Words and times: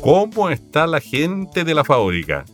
¿Cómo 0.00 0.48
está 0.48 0.86
la 0.86 0.98
gente 1.00 1.62
de 1.62 1.74
la 1.74 1.84
fábrica? 1.84 2.46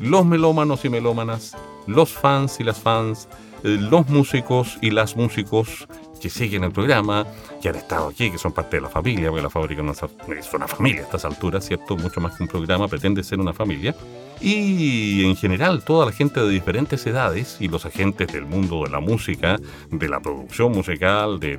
Los 0.00 0.24
melómanos 0.24 0.82
y 0.86 0.88
melómanas, 0.88 1.54
los 1.86 2.10
fans 2.10 2.58
y 2.58 2.64
las 2.64 2.80
fans, 2.80 3.28
eh, 3.64 3.76
los 3.78 4.08
músicos 4.08 4.78
y 4.80 4.90
las 4.90 5.14
músicos 5.14 5.86
que 6.22 6.30
siguen 6.30 6.64
el 6.64 6.72
programa, 6.72 7.26
que 7.60 7.68
han 7.68 7.76
estado 7.76 8.08
aquí, 8.08 8.30
que 8.30 8.38
son 8.38 8.52
parte 8.52 8.78
de 8.78 8.82
la 8.82 8.88
familia, 8.88 9.28
porque 9.28 9.42
la 9.42 9.50
fábrica 9.50 9.82
no 9.82 9.92
es 9.92 10.54
una 10.54 10.66
familia 10.66 11.02
a 11.02 11.04
estas 11.04 11.26
alturas, 11.26 11.66
¿cierto? 11.66 11.98
Mucho 11.98 12.18
más 12.22 12.36
que 12.36 12.44
un 12.44 12.48
programa, 12.48 12.88
pretende 12.88 13.22
ser 13.24 13.40
una 13.40 13.52
familia. 13.52 13.94
Y 14.40 15.26
en 15.26 15.36
general, 15.36 15.84
toda 15.84 16.06
la 16.06 16.12
gente 16.12 16.40
de 16.40 16.48
diferentes 16.48 17.06
edades 17.06 17.58
y 17.60 17.68
los 17.68 17.84
agentes 17.84 18.32
del 18.32 18.46
mundo 18.46 18.84
de 18.84 18.90
la 18.90 19.00
música, 19.00 19.58
de 19.90 20.08
la 20.08 20.20
producción 20.20 20.72
musical, 20.72 21.38
de, 21.40 21.58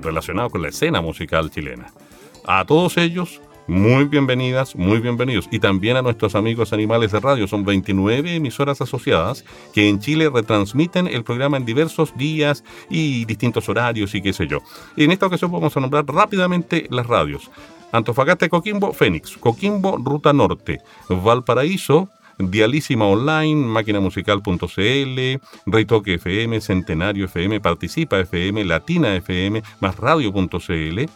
relacionado 0.00 0.48
con 0.48 0.62
la 0.62 0.68
escena 0.68 1.00
musical 1.00 1.50
chilena. 1.50 1.92
A 2.44 2.64
todos 2.64 2.96
ellos, 2.98 3.40
muy 3.70 4.06
bienvenidas, 4.06 4.74
muy 4.74 4.98
bienvenidos. 4.98 5.48
Y 5.52 5.60
también 5.60 5.96
a 5.96 6.02
nuestros 6.02 6.34
amigos 6.34 6.72
animales 6.72 7.12
de 7.12 7.20
radio. 7.20 7.46
Son 7.46 7.64
29 7.64 8.34
emisoras 8.34 8.80
asociadas 8.80 9.44
que 9.72 9.88
en 9.88 10.00
Chile 10.00 10.28
retransmiten 10.28 11.06
el 11.06 11.22
programa 11.22 11.56
en 11.56 11.64
diversos 11.64 12.16
días 12.16 12.64
y 12.90 13.24
distintos 13.26 13.68
horarios 13.68 14.12
y 14.16 14.22
qué 14.22 14.32
sé 14.32 14.48
yo. 14.48 14.58
En 14.96 15.12
esta 15.12 15.26
ocasión 15.26 15.52
vamos 15.52 15.76
a 15.76 15.80
nombrar 15.80 16.04
rápidamente 16.04 16.88
las 16.90 17.06
radios. 17.06 17.48
Antofagasta 17.92 18.48
Coquimbo, 18.48 18.92
Fénix, 18.92 19.36
Coquimbo, 19.36 19.98
Ruta 19.98 20.32
Norte, 20.32 20.80
Valparaíso, 21.08 22.08
Dialísima 22.38 23.06
Online, 23.06 23.66
máquinamusical.cl, 23.66 25.20
Reytoque 25.66 26.14
FM, 26.14 26.60
Centenario 26.60 27.26
FM, 27.26 27.60
Participa 27.60 28.18
FM, 28.18 28.64
Latina 28.64 29.14
FM, 29.14 29.62
más 29.80 29.96
radio.cl, 29.96 31.08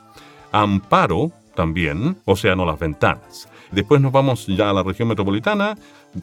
Amparo, 0.52 1.32
también, 1.55 2.16
Océano 2.24 2.64
Las 2.64 2.78
Ventanas. 2.78 3.48
Después 3.70 4.00
nos 4.00 4.12
vamos 4.12 4.47
ya 4.47 4.70
a 4.70 4.72
la 4.72 4.83
región 4.83 5.08
metropolitana. 5.08 5.77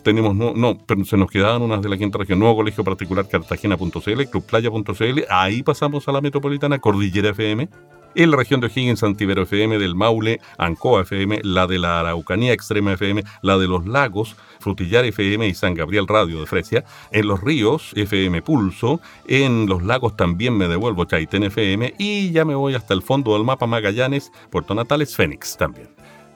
Tenemos, 0.04 0.36
no, 0.36 0.54
no 0.54 0.78
pero 0.86 1.04
se 1.04 1.18
nos 1.18 1.30
quedaban 1.30 1.62
unas 1.62 1.82
de 1.82 1.90
la 1.90 1.98
quinta 1.98 2.18
región, 2.18 2.40
Nuevo 2.40 2.56
Colegio 2.56 2.84
Particular 2.84 3.28
Cartagena.cl, 3.28 4.24
Clubplaya.cl. 4.30 5.26
Ahí 5.30 5.64
pasamos 5.64 6.08
a 6.08 6.12
la 6.12 6.22
metropolitana, 6.22 6.80
Cordillera 6.80 7.30
FM. 7.30 7.68
En 8.14 8.30
la 8.30 8.36
región 8.36 8.60
de 8.60 8.68
O'Higgins, 8.68 9.04
Antivero 9.04 9.44
FM, 9.44 9.80
del 9.80 9.96
Maule, 9.96 10.42
Ancoa 10.58 11.04
FM, 11.04 11.40
la 11.44 11.66
de 11.66 11.80
la 11.80 12.02
Araucanía 12.02 12.52
Extrema 12.52 12.92
FM, 12.94 13.24
la 13.42 13.58
de 13.58 13.68
los 13.70 13.88
Lagos, 13.88 14.36
Frutillar 14.60 15.06
FM 15.06 15.48
y 15.48 15.54
San 15.54 15.76
Gabriel 15.76 16.08
Radio 16.10 16.42
de 16.42 16.46
Fresia. 16.46 16.84
En 17.12 17.28
los 17.28 17.40
ríos, 17.40 17.94
FM 17.96 18.42
Pulso. 18.42 19.00
En 19.28 19.66
los 19.66 19.82
lagos 19.84 20.18
también 20.18 20.58
me 20.58 20.68
devuelvo 20.68 21.06
Chaitén 21.06 21.44
FM. 21.44 21.96
Y 21.98 22.32
ya 22.32 22.44
me 22.44 22.54
voy 22.54 22.76
hasta 22.76 22.94
el 22.94 23.02
fondo 23.02 23.34
del 23.34 23.46
mapa 23.46 23.66
Magallanes, 23.66 24.32
Puerto 24.50 24.76
Natales, 24.76 25.16
Fénix 25.16 25.56
también. 25.56 25.88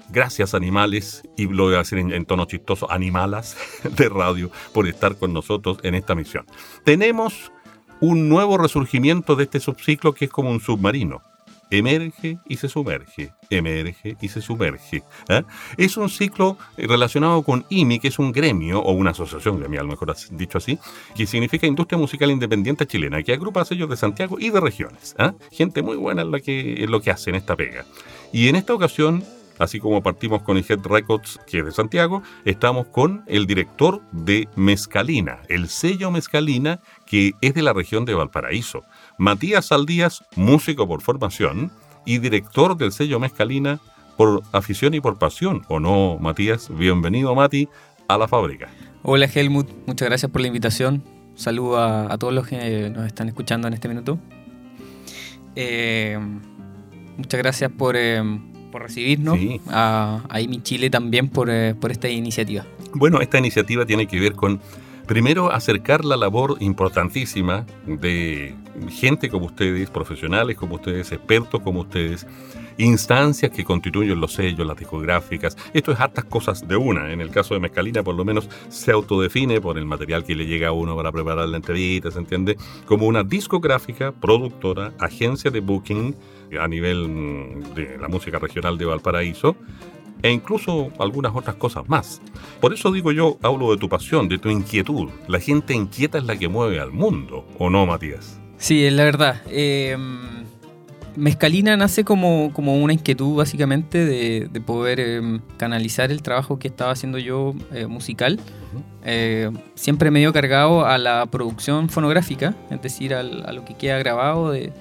Gracias 0.10 0.54
animales, 0.54 1.24
y 1.36 1.48
lo 1.48 1.66
voy 1.66 1.76
a 1.76 1.80
decir 1.80 1.98
en, 1.98 2.26
tono 2.26 2.46
chistoso, 2.46 2.90
animalas 2.90 3.58
de 3.98 4.08
radio, 4.08 4.50
por 4.72 4.88
estar 4.88 5.18
con 5.18 5.34
nosotros 5.34 5.80
en 5.84 5.96
esta 5.96 6.16
misión. 6.16 6.46
Tenemos 6.86 7.52
un 8.00 8.30
nuevo 8.30 8.58
resurgimiento 8.58 9.36
de 9.36 9.44
este 9.44 9.60
subciclo 9.60 10.14
que 10.14 10.26
es 10.26 10.32
como 10.32 10.52
un 10.52 10.62
submarino 10.62 11.22
emerge 11.70 12.40
y 12.48 12.58
se 12.58 12.70
sumerge, 12.70 13.34
emerge 13.50 14.18
y 14.22 14.28
se 14.28 14.42
sumerge. 14.42 15.04
¿eh? 15.30 15.44
Es 15.78 15.98
un 15.98 16.10
ciclo 16.10 16.58
relacionado 16.78 17.44
con 17.44 17.66
IMI, 17.70 18.00
que 18.00 18.10
es 18.10 18.20
un 18.20 18.32
gremio 18.32 18.80
o 18.80 18.94
una 18.94 19.12
asociación 19.12 19.60
gremial, 19.60 19.88
mejor 19.88 20.16
dicho 20.32 20.58
así, 20.58 20.80
que 21.16 21.26
significa 21.26 21.68
Industria 21.68 21.98
Musical 21.98 22.32
Independiente 22.32 22.86
Chilena, 22.86 23.24
que 23.24 23.34
agrupa 23.34 23.66
sellos 23.66 23.90
de 23.90 23.98
Santiago 23.98 24.38
y 24.40 24.50
de 24.50 24.60
regiones. 24.60 25.16
¿eh? 25.18 25.32
Gente 25.52 25.82
muy 25.82 25.98
buena 25.98 26.22
en, 26.22 26.32
la 26.32 26.40
que, 26.40 26.84
en 26.84 26.92
lo 26.92 27.02
que 27.02 27.12
hacen 27.12 27.36
esta 27.36 27.56
pega. 27.56 27.86
Y 28.32 28.50
en 28.50 28.56
esta 28.56 28.74
ocasión 28.74 29.24
así 29.60 29.80
como 29.80 30.04
partimos 30.04 30.42
con 30.44 30.58
Head 30.58 30.82
Records, 30.84 31.40
que 31.48 31.60
es 31.60 31.66
de 31.66 31.72
Santiago, 31.72 32.24
estamos 32.44 32.88
con 32.88 33.24
el 33.28 33.46
director 33.46 34.02
de 34.12 34.48
Mezcalina, 34.56 35.42
el 35.50 35.70
sello 35.70 36.12
Mezcalina, 36.12 36.82
que 37.06 37.34
es 37.42 37.54
de 37.54 37.62
la 37.62 37.74
región 37.74 38.06
de 38.06 38.14
Valparaíso. 38.14 38.84
Matías 39.18 39.68
Saldías, 39.68 40.24
músico 40.36 40.88
por 40.88 41.02
formación 41.02 41.72
y 42.06 42.20
director 42.20 42.78
del 42.78 42.92
sello 42.92 43.20
Mezcalina 43.20 43.80
por 44.18 44.44
afición 44.52 44.94
y 44.94 45.02
por 45.02 45.18
pasión. 45.18 45.64
¿O 45.68 45.80
no, 45.80 46.18
Matías? 46.20 46.70
Bienvenido, 46.70 47.34
Mati, 47.36 47.68
a 48.08 48.18
la 48.18 48.28
fábrica. 48.28 48.70
Hola, 49.04 49.28
Helmut. 49.34 49.70
Muchas 49.86 50.08
gracias 50.08 50.32
por 50.32 50.42
la 50.42 50.48
invitación. 50.48 51.04
Saludo 51.36 51.78
a, 51.80 52.18
todos 52.18 52.34
los 52.34 52.48
que 52.48 52.90
nos 52.90 53.06
están 53.06 53.28
escuchando 53.28 53.68
en 53.68 53.74
este 53.74 53.88
minuto. 53.88 54.18
Eh, 55.56 56.18
muchas 57.18 57.38
gracias 57.38 57.72
por, 57.72 57.96
eh, 57.98 58.22
recibirnos. 58.74 59.38
A, 59.70 60.22
a 60.30 60.42
IMI 60.42 60.62
Chile 60.62 60.90
también 60.90 61.30
por, 61.30 61.50
eh, 61.50 61.76
por 61.76 61.92
esta 61.92 62.10
iniciativa. 62.10 62.66
Bueno, 62.94 63.22
esta 63.22 63.38
iniciativa 63.38 63.86
tiene 63.86 64.08
que 64.08 64.20
ver 64.20 64.34
con 64.34 64.60
Primero, 65.08 65.52
acercar 65.52 66.04
la 66.04 66.18
labor 66.18 66.58
importantísima 66.60 67.66
de 67.86 68.56
gente 68.90 69.30
como 69.30 69.46
ustedes, 69.46 69.90
profesionales 69.90 70.56
como 70.58 70.76
ustedes, 70.76 71.12
expertos 71.12 71.62
como 71.62 71.82
ustedes, 71.82 72.26
instancias 72.78 73.52
que 73.52 73.64
constituyen 73.64 74.20
los 74.20 74.34
sellos, 74.34 74.66
las 74.66 74.78
discográficas. 74.78 75.58
Esto 75.74 75.92
es 75.92 76.00
hartas 76.00 76.26
cosas 76.26 76.68
de 76.68 76.76
una. 76.76 77.12
En 77.12 77.22
el 77.22 77.30
caso 77.30 77.54
de 77.54 77.60
Mezcalina, 77.60 78.04
por 78.04 78.16
lo 78.16 78.26
menos, 78.26 78.50
se 78.70 78.92
autodefine 78.92 79.62
por 79.62 79.78
el 79.78 79.86
material 79.86 80.24
que 80.24 80.36
le 80.36 80.46
llega 80.46 80.70
a 80.70 80.72
uno 80.72 80.96
para 80.96 81.12
preparar 81.12 81.48
la 81.48 81.58
entrevista, 81.58 82.12
¿se 82.12 82.20
entiende? 82.20 82.58
Como 82.86 83.08
una 83.08 83.24
discográfica, 83.24 84.12
productora, 84.12 84.94
agencia 85.00 85.52
de 85.52 85.60
booking 85.60 86.16
a 86.60 86.68
nivel 86.68 87.08
mm, 87.08 87.74
de 87.74 87.98
la 87.98 88.08
música 88.08 88.40
regional 88.40 88.78
de 88.78 88.86
Valparaíso 88.86 89.56
e 90.22 90.32
incluso 90.32 90.92
algunas 91.00 91.36
otras 91.36 91.56
cosas 91.56 91.88
más. 91.88 92.22
Por 92.60 92.74
eso 92.74 92.92
digo 92.92 93.12
yo, 93.12 93.38
hablo 93.44 93.72
de 93.72 93.78
tu 93.78 93.90
pasión, 93.90 94.28
de 94.28 94.38
tu 94.38 94.50
inquietud. 94.50 95.10
La 95.28 95.40
gente 95.40 95.74
inquieta 95.74 96.18
es 96.18 96.24
la 96.24 96.38
que 96.38 96.48
mueve 96.48 96.80
al 96.80 96.92
mundo, 96.92 97.46
¿o 97.60 97.70
no, 97.70 97.86
Matías? 97.86 98.40
Sí, 98.66 98.84
es 98.84 98.94
la 98.94 99.04
verdad. 99.04 99.44
Em, 99.52 100.44
Mezcalina 101.16 101.78
nace 101.78 102.04
como, 102.04 102.52
como, 102.52 102.76
una 102.78 102.94
inquietud 102.94 103.36
básicamente 103.36 104.04
de, 104.04 104.62
poder 104.62 105.00
em, 105.00 105.40
canalizar 105.58 106.10
el 106.10 106.24
trabajo 106.24 106.58
que 106.58 106.68
estaba 106.68 106.90
haciendo 106.90 107.20
yo 107.20 107.54
eh, 107.76 107.86
musical. 107.86 108.40
Eh, 109.04 109.52
siempre 109.76 110.10
medio 110.10 110.34
cargado 110.34 110.84
a 110.84 110.98
la 110.98 111.28
producción 111.28 111.90
fonográfica, 111.90 112.56
es 112.72 112.82
decir, 112.82 113.14
a 113.14 113.22
lo 113.22 113.64
que 113.66 113.76
queda 113.76 114.00
grabado 114.00 114.50
de, 114.50 114.74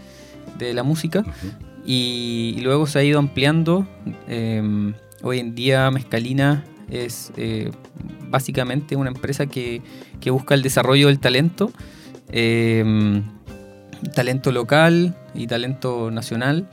la 0.72 0.82
música. 0.82 1.22
y, 1.84 2.56
luego 2.62 2.86
se 2.86 3.00
ha 3.00 3.04
ido 3.04 3.18
ampliando 3.18 3.86
em, 4.28 4.94
Hoy 5.20 5.40
en 5.40 5.54
día 5.54 5.90
Mezcalina 5.90 6.64
es 6.88 7.34
eh, 7.36 7.70
básicamente 8.30 8.96
una 8.96 9.10
empresa 9.10 9.44
que, 9.44 9.82
busca 10.30 10.54
el 10.54 10.62
desarrollo 10.62 11.08
del 11.08 11.18
talento, 11.18 11.70
talento 14.12 14.52
local 14.52 15.14
y 15.34 15.46
talento 15.46 16.10
nacional, 16.10 16.66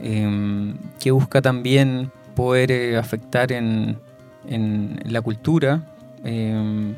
em, 0.00 0.76
que 0.98 1.10
busca 1.10 1.42
también 1.42 2.10
poder 2.34 2.70
eh, 2.70 2.96
afectar 2.96 3.52
en, 3.52 3.98
la 5.04 5.20
cultura 5.20 5.86
em, 6.24 6.96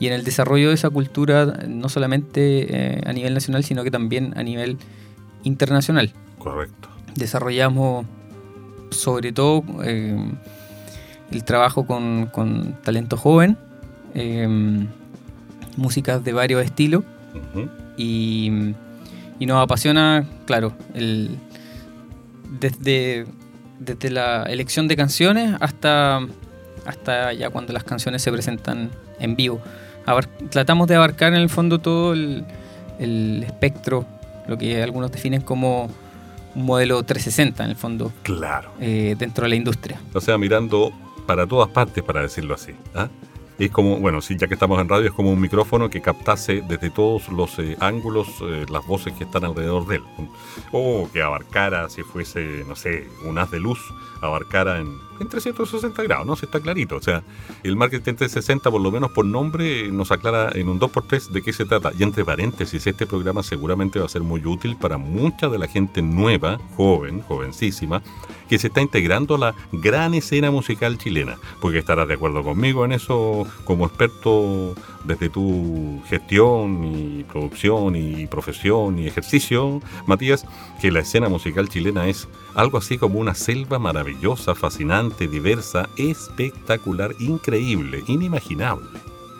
y 0.00 0.06
en 0.08 0.12
el 0.12 0.24
desarrollo 0.24 0.68
de 0.68 0.74
esa 0.74 0.90
cultura, 0.90 1.46
no 1.68 1.88
solamente 1.88 2.66
eh, 2.68 3.00
a 3.06 3.12
nivel 3.12 3.32
nacional, 3.32 3.64
sino 3.64 3.84
que 3.84 3.90
también 3.90 4.34
a 4.36 4.42
nivel 4.42 4.76
internacional. 5.44 6.12
Correcto. 6.38 6.88
Desarrollamos 7.14 8.06
sobre 8.90 9.32
todo 9.32 9.64
eh, 9.84 10.18
el 11.30 11.44
trabajo 11.44 11.86
con, 11.86 12.76
talento 12.82 13.16
joven, 13.16 13.56
músicas 15.76 16.22
de 16.24 16.32
varios 16.32 16.64
estilos 16.64 17.04
y, 17.96 18.74
nos 19.40 19.62
apasiona, 19.62 20.24
claro, 20.46 20.72
el, 20.94 21.38
desde, 22.60 23.26
desde 23.78 24.10
la 24.10 24.44
elección 24.44 24.88
de 24.88 24.96
canciones 24.96 25.56
hasta, 25.60 26.20
hasta 26.86 27.32
ya 27.32 27.50
cuando 27.50 27.72
las 27.72 27.84
canciones 27.84 28.22
se 28.22 28.32
presentan 28.32 28.90
en 29.18 29.36
vivo. 29.36 29.60
tratamos 30.50 30.88
de 30.88 30.96
abarcar 30.96 31.32
en 31.32 31.40
el 31.40 31.48
fondo 31.48 31.78
todo 31.78 32.12
el, 32.12 32.44
el 32.98 33.44
espectro, 33.44 34.06
lo 34.46 34.58
que 34.58 34.82
algunos 34.82 35.10
definen 35.10 35.40
como 35.40 35.90
un 36.54 36.64
modelo 36.64 37.02
360 37.02 37.64
en 37.64 37.70
el 37.70 37.76
fondo. 37.76 38.12
Claro. 38.22 38.70
Eh, 38.80 39.16
dentro 39.18 39.44
de 39.44 39.50
la 39.50 39.56
industria. 39.56 40.00
O 40.12 40.20
sea, 40.20 40.38
mirando 40.38 40.92
para 41.26 41.46
todas 41.46 41.68
partes, 41.68 42.02
para 42.04 42.22
decirlo 42.22 42.54
así. 42.54 42.72
¿ah? 42.94 43.08
Es 43.58 43.70
como, 43.70 43.98
bueno, 43.98 44.20
sí, 44.20 44.36
ya 44.36 44.48
que 44.48 44.54
estamos 44.54 44.80
en 44.80 44.88
radio, 44.88 45.06
es 45.06 45.12
como 45.12 45.30
un 45.30 45.40
micrófono 45.40 45.88
que 45.88 46.00
captase 46.00 46.62
desde 46.66 46.90
todos 46.90 47.28
los 47.28 47.58
eh, 47.58 47.76
ángulos 47.80 48.28
eh, 48.42 48.66
las 48.68 48.84
voces 48.86 49.12
que 49.12 49.24
están 49.24 49.44
alrededor 49.44 49.86
de 49.86 49.96
él. 49.96 50.02
O 50.72 51.08
que 51.12 51.22
abarcara, 51.22 51.88
si 51.88 52.02
fuese, 52.02 52.64
no 52.66 52.74
sé, 52.74 53.08
un 53.24 53.38
haz 53.38 53.50
de 53.52 53.60
luz, 53.60 53.78
abarcara 54.20 54.80
en, 54.80 54.98
en 55.20 55.28
360 55.28 56.02
grados, 56.02 56.26
¿no? 56.26 56.34
Si 56.34 56.46
está 56.46 56.60
clarito. 56.60 56.96
O 56.96 57.02
sea, 57.02 57.22
el 57.62 57.76
marketing 57.76 58.14
360, 58.14 58.70
por 58.70 58.80
lo 58.80 58.90
menos 58.90 59.12
por 59.12 59.24
nombre, 59.24 59.88
nos 59.90 60.10
aclara 60.10 60.50
en 60.54 60.68
un 60.68 60.80
2x3 60.80 61.28
de 61.28 61.42
qué 61.42 61.52
se 61.52 61.64
trata. 61.64 61.92
Y 61.96 62.02
entre 62.02 62.24
paréntesis, 62.24 62.86
este 62.86 63.06
programa 63.06 63.42
seguramente 63.42 64.00
va 64.00 64.06
a 64.06 64.08
ser 64.08 64.22
muy 64.22 64.44
útil 64.44 64.76
para 64.76 64.98
mucha 64.98 65.48
de 65.48 65.58
la 65.58 65.68
gente 65.68 66.02
nueva, 66.02 66.58
joven, 66.76 67.20
jovencísima, 67.22 68.02
que 68.48 68.58
se 68.58 68.68
está 68.68 68.80
integrando 68.80 69.36
la 69.38 69.54
gran 69.72 70.14
escena 70.14 70.50
musical 70.50 70.98
chilena. 70.98 71.38
Porque 71.60 71.78
estarás 71.78 72.08
de 72.08 72.14
acuerdo 72.14 72.42
conmigo 72.42 72.84
en 72.84 72.92
eso 72.92 73.46
como 73.64 73.86
experto 73.86 74.74
desde 75.04 75.28
tu 75.28 76.02
gestión 76.08 76.84
y 76.84 77.24
producción 77.24 77.96
y 77.96 78.26
profesión 78.26 78.98
y 78.98 79.06
ejercicio, 79.06 79.80
Matías, 80.06 80.46
que 80.80 80.90
la 80.90 81.00
escena 81.00 81.28
musical 81.28 81.68
chilena 81.68 82.08
es 82.08 82.28
algo 82.54 82.78
así 82.78 82.98
como 82.98 83.18
una 83.18 83.34
selva 83.34 83.78
maravillosa, 83.78 84.54
fascinante, 84.54 85.28
diversa, 85.28 85.88
espectacular, 85.96 87.14
increíble, 87.18 88.02
inimaginable. 88.06 88.86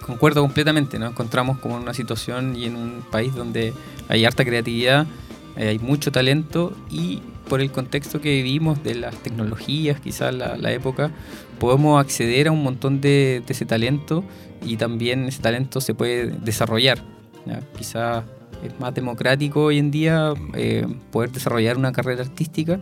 Concuerdo 0.05 0.43
completamente, 0.43 0.99
nos 0.99 1.13
encontramos 1.13 1.59
como 1.59 1.77
en 1.77 1.83
una 1.83 1.95
situación 1.95 2.57
y 2.57 2.67
en 2.67 2.77
un 2.77 3.05
país 3.11 3.35
donde 3.35 3.73
hay 4.09 4.27
harta 4.27 4.45
creatividad, 4.45 5.07
eh, 5.57 5.69
hay 5.69 5.79
mucho 5.79 6.13
talento 6.13 6.73
y 6.91 7.23
por 7.49 7.61
el 7.61 7.71
contexto 7.71 8.21
que 8.21 8.31
vivimos 8.31 8.83
de 8.83 8.95
las 8.95 9.15
tecnologías, 9.17 10.01
quizás 10.01 10.35
la, 10.35 10.57
la 10.57 10.73
época, 10.73 11.11
podemos 11.59 12.01
acceder 12.01 12.49
a 12.49 12.53
un 12.53 12.63
montón 12.63 13.01
de, 13.01 13.43
ese 13.47 13.67
talento 13.67 14.25
y 14.63 14.77
también 14.77 15.25
ese 15.25 15.43
talento 15.43 15.81
se 15.81 15.95
puede 15.95 16.27
desarrollar. 16.27 17.03
Quizás 17.77 18.25
es 18.63 18.79
más 18.81 18.95
democrático 18.95 19.65
hoy 19.65 19.79
en 19.79 19.91
día 19.91 20.33
eh, 20.55 20.87
poder 21.11 21.31
desarrollar 21.31 21.77
una 21.77 21.93
carrera 21.93 22.23
artística 22.23 22.81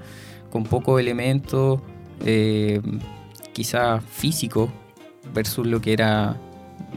con 0.51 0.65
pocos 0.65 1.01
elementos, 1.01 1.81
eh, 2.25 2.81
quizás 3.53 4.05
físicos, 4.05 4.71
versus 5.35 5.67
lo 5.67 5.81
que 5.81 5.93
era, 5.93 6.37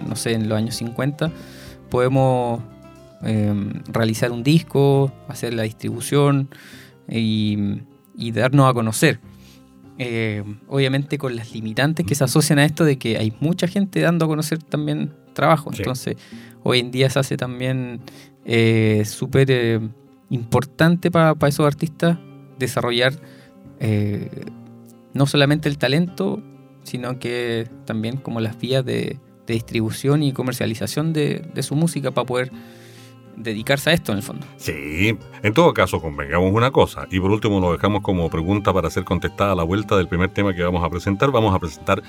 no 0.08 0.16
sé, 0.16 0.34
en 0.34 0.50
los 0.50 0.58
años 0.58 0.76
50. 0.76 1.32
Podemos 1.90 2.62
eh, 3.24 3.54
realizar 3.88 4.32
un 4.32 4.44
disco, 4.44 5.12
hacer 5.28 5.54
la 5.54 5.64
distribución, 5.64 6.50
y, 7.10 7.82
darnos 8.32 8.70
a 8.70 8.74
conocer. 8.74 9.20
Eh, 9.98 10.44
obviamente 10.68 11.18
con 11.18 11.38
las 11.38 11.54
limitantes 11.54 12.06
que 12.06 12.16
se 12.16 12.26
asocian 12.26 12.60
a 12.60 12.66
esto 12.66 12.84
de 12.84 12.98
que 12.98 13.18
hay 13.18 13.34
mucha 13.40 13.66
gente 13.66 14.02
dando 14.02 14.26
a 14.26 14.28
conocer 14.28 14.62
también 14.62 15.14
trabajo. 15.34 15.72
Entonces, 15.74 16.18
hoy 16.64 16.80
en 16.80 16.92
día 16.92 17.10
se 17.10 17.20
hace 17.20 17.38
también 17.38 18.02
eh, 18.44 19.04
súper 19.06 19.52
eh, 19.52 19.80
importante 20.30 21.12
para 21.12 21.36
esos 21.48 21.66
artistas 21.66 22.18
desarrollar 22.60 23.14
no 25.14 25.26
solamente 25.28 25.70
el 25.70 25.78
talento, 25.78 26.42
sino 26.84 27.20
que 27.20 27.68
también 27.86 28.18
como 28.18 28.40
las 28.40 28.58
vías 28.58 28.84
de, 28.86 29.20
distribución 29.48 30.24
y 30.24 30.34
comercialización 30.34 31.14
de, 31.14 31.48
de 31.54 31.62
su 31.62 31.76
música 31.76 32.10
para 32.10 32.26
poder 32.26 32.52
dedicarse 33.36 33.90
a 33.90 33.94
esto 33.94 34.12
en 34.12 34.20
el 34.20 34.24
fondo. 34.24 34.46
Sí, 34.58 35.18
en 35.44 35.54
todo 35.54 35.74
caso 35.74 36.02
convengamos 36.02 36.52
una 36.52 36.72
cosa, 36.72 37.08
y 37.10 37.20
por 37.20 37.32
último 37.32 37.60
lo 37.60 37.72
dejamos 37.72 38.02
como 38.02 38.30
pregunta 38.30 38.74
para 38.74 38.90
ser 38.90 39.04
contestada 39.04 39.54
a 39.54 39.56
la 39.56 39.64
vuelta 39.64 39.98
del 39.98 40.08
primer 40.08 40.30
tema 40.30 40.54
que 40.54 40.64
vamos 40.64 40.84
a 40.84 40.90
presentar. 40.90 41.32
Vamos 41.32 41.54
a 41.56 41.60
presentar 41.60 42.02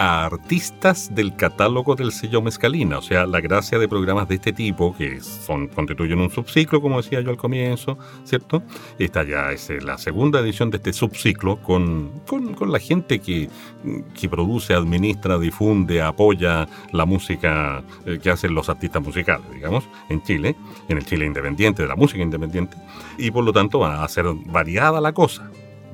a 0.00 0.24
artistas 0.24 1.14
del 1.14 1.36
catálogo 1.36 1.94
del 1.94 2.10
sello 2.10 2.40
Mezcalina. 2.40 2.96
O 2.96 3.02
sea, 3.02 3.26
la 3.26 3.42
gracia 3.42 3.78
de 3.78 3.86
programas 3.86 4.28
de 4.28 4.36
este 4.36 4.50
tipo, 4.50 4.96
que 4.96 5.20
son, 5.20 5.68
constituyen 5.68 6.18
un 6.18 6.30
subciclo, 6.30 6.80
como 6.80 7.02
decía 7.02 7.20
yo 7.20 7.28
al 7.28 7.36
comienzo, 7.36 7.98
¿cierto? 8.24 8.62
Esta 8.98 9.24
ya 9.24 9.52
es 9.52 9.68
eh, 9.68 9.78
la 9.82 9.98
segunda 9.98 10.40
edición 10.40 10.70
de 10.70 10.78
este 10.78 10.94
subciclo 10.94 11.62
con, 11.62 12.12
con, 12.26 12.72
la 12.72 12.78
gente 12.78 13.18
que, 13.18 13.50
que, 14.18 14.28
produce, 14.30 14.72
administra, 14.72 15.38
difunde, 15.38 16.00
apoya 16.00 16.66
la 16.92 17.04
música 17.04 17.82
eh, 18.06 18.18
que 18.22 18.30
hacen 18.30 18.54
los 18.54 18.70
artistas 18.70 19.02
musicales, 19.02 19.44
digamos, 19.52 19.86
en 20.08 20.22
Chile, 20.22 20.56
en 20.88 20.96
el 20.96 21.04
Chile 21.04 21.26
independiente, 21.26 21.82
de 21.82 21.88
la 21.88 21.96
música 21.96 22.22
independiente, 22.22 22.78
y 23.18 23.30
por 23.30 23.44
lo 23.44 23.52
tanto 23.52 23.80
va 23.80 24.02
a 24.02 24.08
ser 24.08 24.24
variada 24.46 24.98
la 25.02 25.12
cosa 25.12 25.50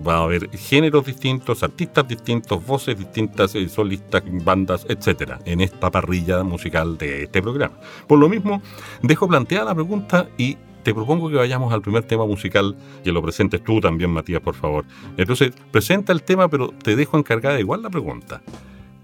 va 0.06 0.18
a 0.18 0.22
haber 0.24 0.50
géneros 0.50 1.06
distintos, 1.06 1.62
artistas 1.62 2.06
distintos, 2.08 2.64
voces 2.64 2.98
distintas, 2.98 3.54
eh, 3.54 3.68
solistas, 3.68 4.22
bandas, 4.44 4.86
etcétera, 4.88 5.38
en 5.44 5.60
esta 5.60 5.90
parrilla 5.90 6.42
musical 6.42 6.98
de 6.98 7.24
este 7.24 7.42
programa. 7.42 7.78
Por 8.06 8.18
lo 8.18 8.28
mismo, 8.28 8.62
dejo 9.02 9.28
planteada 9.28 9.66
la 9.66 9.74
pregunta 9.74 10.28
y 10.36 10.56
te 10.82 10.94
propongo 10.94 11.28
que 11.28 11.36
vayamos 11.36 11.72
al 11.72 11.82
primer 11.82 12.04
tema 12.04 12.26
musical, 12.26 12.76
que 13.02 13.10
lo 13.10 13.20
presentes 13.20 13.62
tú 13.64 13.80
también, 13.80 14.10
Matías, 14.10 14.40
por 14.40 14.54
favor. 14.54 14.84
Entonces, 15.16 15.52
presenta 15.72 16.12
el 16.12 16.22
tema, 16.22 16.48
pero 16.48 16.68
te 16.68 16.94
dejo 16.94 17.18
encargada 17.18 17.58
igual 17.58 17.82
la 17.82 17.90
pregunta. 17.90 18.40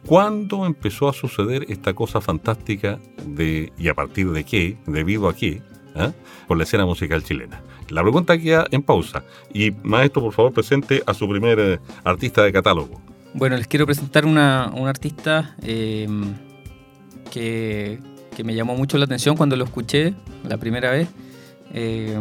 ¿Cuándo 0.06 0.65
empezó 0.67 1.09
a 1.09 1.12
suceder 1.12 1.67
esta 1.69 1.94
cosa 1.94 2.21
fantástica 2.21 3.00
de, 3.27 3.73
y 3.77 3.89
a 3.89 3.94
partir 3.94 4.31
de 4.31 4.44
qué, 4.44 4.77
debido 4.87 5.29
a 5.29 5.35
qué, 5.35 5.61
¿eh? 5.97 6.12
por 6.47 6.56
la 6.56 6.65
escena 6.65 6.87
musical 6.87 7.25
chilena? 7.25 7.61
La 7.93 8.00
pregunta 8.00 8.39
queda 8.39 8.67
en 8.71 8.83
pausa. 8.83 9.23
Y 9.53 9.71
maestro, 9.83 10.23
por 10.23 10.33
favor, 10.33 10.53
presente 10.55 11.03
a 11.06 11.12
su 11.12 11.29
primer 11.29 11.59
eh, 11.61 11.79
artista 12.05 12.43
de 12.43 12.50
catálogo. 12.50 13.03
Bueno, 13.35 13.55
les 13.59 13.67
quiero 13.67 13.85
presentar 13.85 14.25
una, 14.25 14.73
un 14.75 14.89
artista 14.89 15.55
eh, 15.62 16.09
que, 17.31 17.99
me 18.43 18.55
llamó 18.55 18.77
mucho 18.77 18.97
la 18.97 19.05
atención 19.05 19.37
cuando 19.37 19.56
lo 19.56 19.65
escuché 19.65 20.15
la 20.49 20.56
primera 20.56 20.91
vez, 20.91 21.09
eh, 21.75 22.19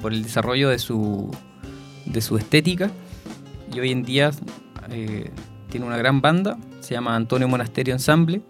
por 0.00 0.12
el 0.12 0.24
desarrollo 0.24 0.70
de 0.70 0.80
su, 0.80 1.30
de 2.04 2.20
su 2.20 2.36
estética. 2.36 2.90
Y 3.72 3.78
hoy 3.78 3.92
en 3.92 4.02
día 4.02 4.32
tiene 5.70 5.86
una 5.86 5.96
gran 5.96 6.20
banda, 6.20 6.58
se 6.80 6.94
llama 6.94 7.14
Antonio 7.14 7.46
Monasterio 7.46 7.94
Ensemble, 7.94 8.42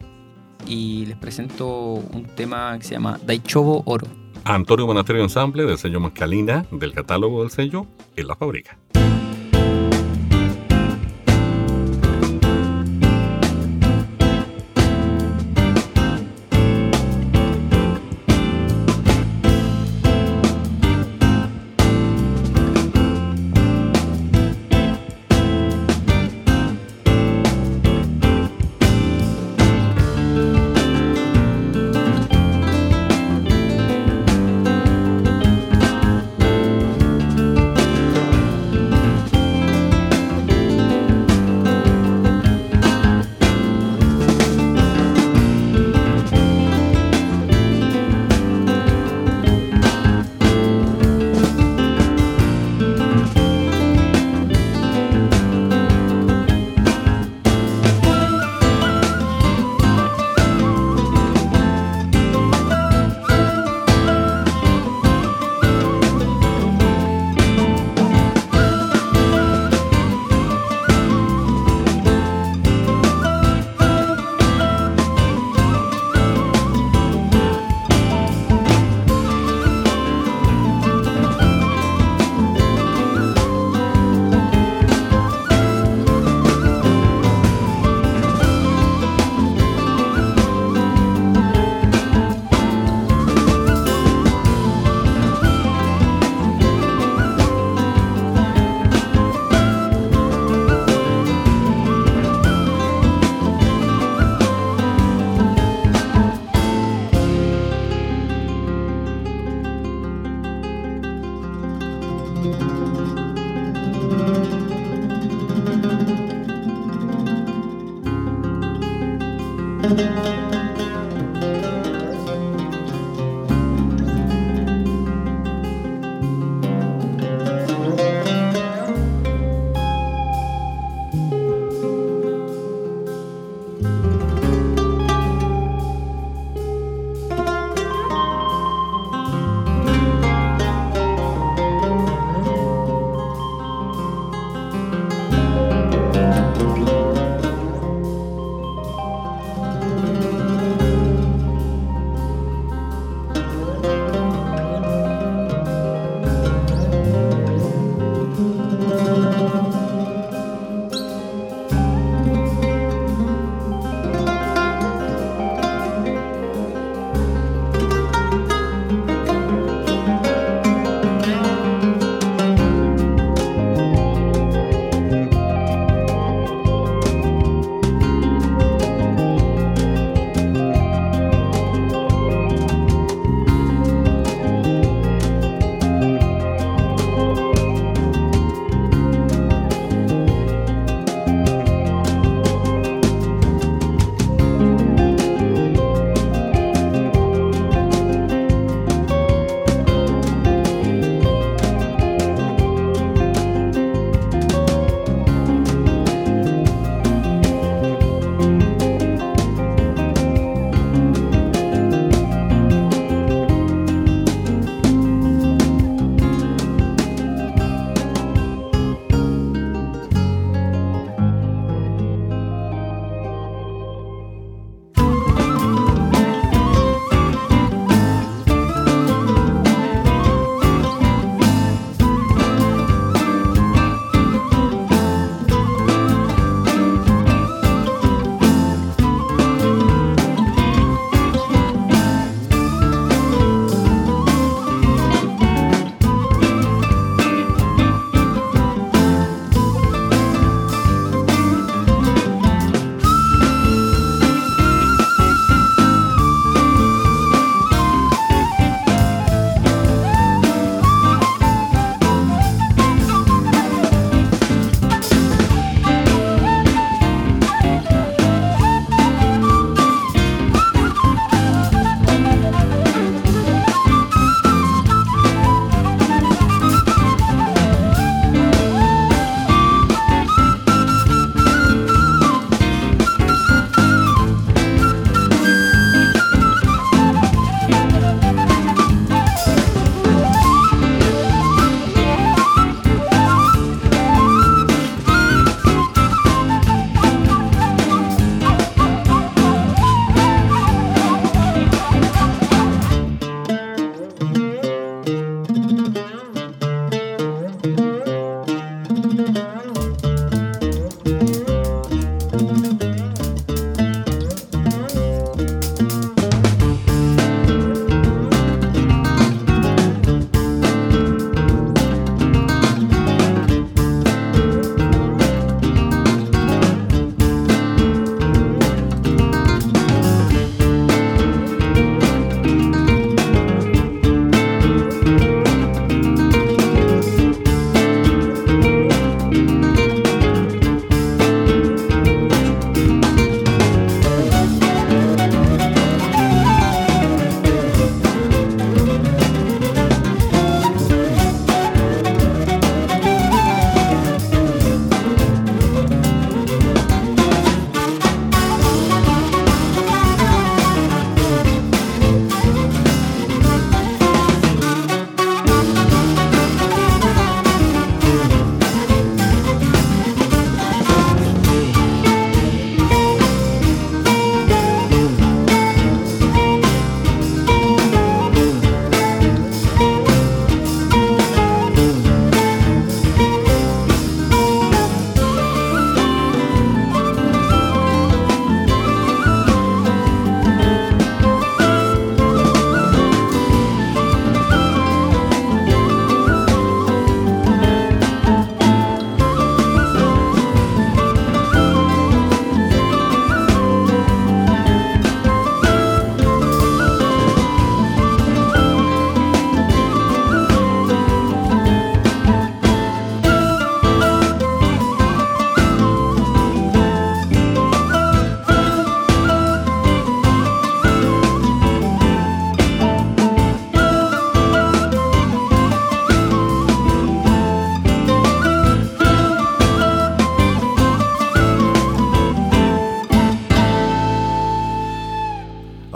y 0.66 1.04
les 1.04 1.18
presento 1.18 1.92
un 1.92 2.24
tema 2.34 2.78
que 2.78 2.84
se 2.84 2.94
llama 2.94 3.20
Daichobo 3.26 3.82
Oro. 3.84 4.21
Antonio 4.44 4.86
Monasterio 4.86 5.22
Ensamble 5.22 5.64
del 5.64 5.78
sello 5.78 6.00
Mascalina, 6.00 6.66
del 6.70 6.92
catálogo 6.92 7.42
del 7.42 7.50
sello 7.50 7.86
En 8.16 8.26
la 8.26 8.36
Fábrica. 8.36 8.78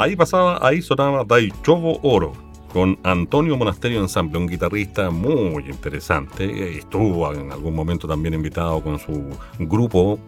Ahí 0.06 0.14
pasaba, 0.14 0.64
ahí 0.64 0.82
sonaba 0.82 1.24
Dai 1.24 1.52
Chobo 1.64 1.98
Oro 2.04 2.32
con 2.72 2.96
Antonio 3.02 3.56
Monasterio 3.56 3.98
Ensamble, 3.98 4.38
un 4.38 4.46
guitarrista 4.46 5.10
muy 5.10 5.64
interesante. 5.68 6.78
Estuvo 6.78 7.34
en 7.34 7.50
algún 7.50 7.74
momento 7.74 8.06
también 8.06 8.32
invitado 8.34 8.80
con 8.84 9.00
su 9.00 9.24
grupo, 9.58 10.20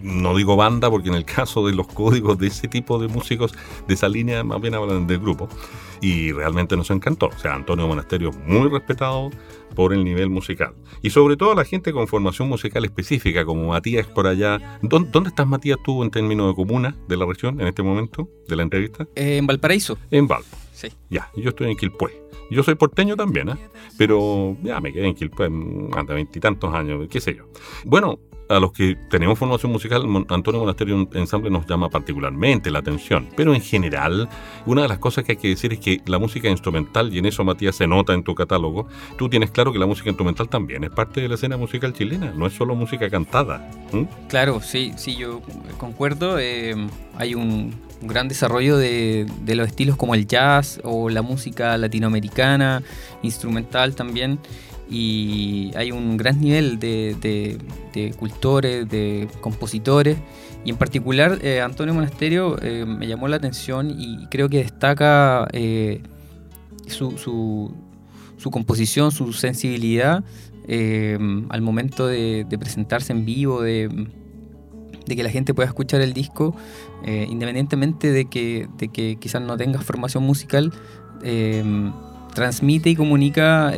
no 0.00 0.34
digo 0.34 0.56
banda 0.56 0.88
porque 0.88 1.10
en 1.10 1.16
el 1.16 1.26
caso 1.26 1.66
de 1.66 1.74
los 1.74 1.86
códigos 1.86 2.38
de 2.38 2.46
ese 2.46 2.66
tipo 2.66 2.98
de 2.98 3.08
músicos 3.08 3.52
de 3.86 3.92
esa 3.92 4.08
línea 4.08 4.42
más 4.42 4.58
bien 4.62 4.72
hablan 4.72 5.06
del 5.06 5.18
grupo. 5.18 5.50
Y 6.00 6.32
realmente 6.32 6.74
nos 6.74 6.90
encantó. 6.90 7.26
O 7.26 7.38
sea, 7.38 7.54
Antonio 7.54 7.86
Monasterio 7.86 8.30
muy 8.46 8.70
respetado 8.70 9.30
por 9.74 9.92
el 9.92 10.04
nivel 10.04 10.30
musical. 10.30 10.74
Y 11.02 11.10
sobre 11.10 11.36
todo 11.36 11.54
la 11.54 11.64
gente 11.64 11.92
con 11.92 12.08
formación 12.08 12.48
musical 12.48 12.84
específica, 12.84 13.44
como 13.44 13.68
Matías 13.68 14.06
por 14.06 14.26
allá. 14.26 14.78
¿Dónde, 14.82 15.28
estás, 15.28 15.46
Matías, 15.46 15.78
tú 15.84 16.02
en 16.02 16.10
términos 16.10 16.48
de 16.48 16.54
comuna 16.54 16.96
de 17.08 17.16
la 17.16 17.26
región 17.26 17.60
en 17.60 17.66
este 17.66 17.82
momento 17.82 18.28
de 18.48 18.56
la 18.56 18.62
entrevista? 18.62 19.06
Eh, 19.14 19.38
en 19.38 19.46
Valparaíso. 19.46 19.98
En 20.10 20.26
Val. 20.26 20.42
Sí. 20.72 20.88
Ya, 21.10 21.30
yo 21.36 21.50
estoy 21.50 21.70
en 21.70 21.76
Quilpué. 21.76 22.24
Yo 22.50 22.62
soy 22.62 22.74
porteño 22.74 23.16
también, 23.16 23.48
¿eh? 23.48 23.56
pero 23.96 24.56
ya 24.62 24.80
me 24.80 24.92
quedé 24.92 25.08
en 25.08 25.14
Quilpué 25.14 25.50
hace 25.96 26.12
veintitantos 26.12 26.74
años, 26.74 27.06
qué 27.08 27.20
sé 27.20 27.34
yo. 27.34 27.44
Bueno, 27.84 28.18
a 28.48 28.60
los 28.60 28.72
que 28.72 28.96
tenemos 29.10 29.38
formación 29.38 29.72
musical, 29.72 30.04
Antonio 30.28 30.60
Monasterio 30.60 31.08
Ensamble 31.14 31.50
nos 31.50 31.66
llama 31.66 31.88
particularmente 31.88 32.70
la 32.70 32.80
atención. 32.80 33.28
Pero 33.36 33.54
en 33.54 33.60
general, 33.60 34.28
una 34.66 34.82
de 34.82 34.88
las 34.88 34.98
cosas 34.98 35.24
que 35.24 35.32
hay 35.32 35.38
que 35.38 35.48
decir 35.48 35.72
es 35.72 35.78
que 35.78 36.00
la 36.06 36.18
música 36.18 36.48
instrumental, 36.48 37.12
y 37.14 37.18
en 37.18 37.26
eso 37.26 37.44
Matías 37.44 37.76
se 37.76 37.86
nota 37.86 38.12
en 38.12 38.22
tu 38.22 38.34
catálogo, 38.34 38.86
tú 39.16 39.28
tienes 39.28 39.50
claro 39.50 39.72
que 39.72 39.78
la 39.78 39.86
música 39.86 40.10
instrumental 40.10 40.48
también 40.48 40.84
es 40.84 40.90
parte 40.90 41.20
de 41.20 41.28
la 41.28 41.34
escena 41.36 41.56
musical 41.56 41.92
chilena, 41.92 42.32
no 42.34 42.46
es 42.46 42.52
solo 42.52 42.74
música 42.74 43.08
cantada. 43.08 43.70
Claro, 44.28 44.60
sí, 44.60 44.92
sí, 44.96 45.16
yo 45.16 45.40
concuerdo. 45.78 46.38
Eh, 46.38 46.74
hay 47.16 47.34
un, 47.34 47.74
gran 48.02 48.28
desarrollo 48.28 48.76
de, 48.76 49.26
de 49.42 49.54
los 49.54 49.66
estilos 49.68 49.96
como 49.96 50.14
el 50.14 50.26
jazz 50.26 50.78
o 50.84 51.08
la 51.08 51.22
música 51.22 51.78
latinoamericana, 51.78 52.82
instrumental 53.22 53.94
también 53.94 54.38
y 54.90 55.70
hay 55.76 55.92
un 55.92 56.16
gran 56.16 56.40
nivel 56.40 56.78
de, 56.78 57.16
de, 57.92 58.14
cultores, 58.18 58.88
de 58.88 59.28
compositores 59.40 60.18
y 60.64 60.70
en 60.70 60.76
particular 60.76 61.38
eh, 61.42 61.60
Antonio 61.60 61.94
Monasterio 61.94 62.56
eh, 62.62 62.84
me 62.86 63.06
llamó 63.06 63.28
la 63.28 63.36
atención 63.36 63.94
y 63.98 64.26
creo 64.26 64.48
que 64.48 64.58
destaca 64.58 65.46
eh, 65.52 66.02
su, 66.86 67.18
su, 67.18 68.50
composición, 68.50 69.10
su 69.10 69.32
sensibilidad 69.32 70.22
al 70.66 71.62
momento 71.62 72.06
de, 72.06 72.46
presentarse 72.58 73.12
en 73.12 73.24
vivo, 73.24 73.62
de, 73.62 74.08
que 75.06 75.22
la 75.22 75.30
gente 75.30 75.54
pueda 75.54 75.68
escuchar 75.68 76.00
el 76.00 76.12
disco, 76.12 76.54
independientemente 77.04 78.12
de 78.12 78.26
que, 78.26 78.68
de 78.78 78.88
que 78.88 79.16
quizás 79.16 79.42
no 79.42 79.56
tenga 79.56 79.80
formación 79.80 80.24
musical, 80.24 80.72
transmite 82.34 82.90
y 82.90 82.96
comunica 82.96 83.72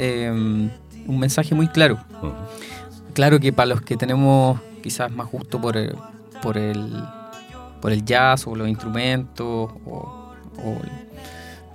un 1.07 1.19
mensaje 1.19 1.55
muy 1.55 1.69
claro. 1.69 1.99
Claro 3.15 3.41
que 3.41 3.53
para 3.53 3.67
los 3.67 3.81
que 3.81 3.97
tenemos 3.97 4.61
quizás 4.83 5.11
más 5.11 5.31
gusto 5.31 5.61
por 5.61 5.77
el, 5.77 5.97
por 6.43 6.59
el, 6.59 6.93
por 7.81 7.93
el 7.93 8.05
jazz 8.05 8.47
o 8.47 8.55
los 8.55 8.69
instrumentos 8.69 9.71
o, 9.87 10.33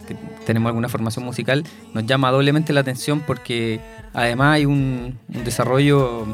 que 0.07 0.15
tenemos 0.45 0.69
alguna 0.69 0.89
formación 0.89 1.25
musical, 1.25 1.63
nos 1.93 2.05
llama 2.05 2.31
doblemente 2.31 2.73
la 2.73 2.81
atención 2.81 3.21
porque 3.21 3.79
además 4.13 4.55
hay 4.55 4.65
un, 4.65 5.19
desarrollo 5.27 6.25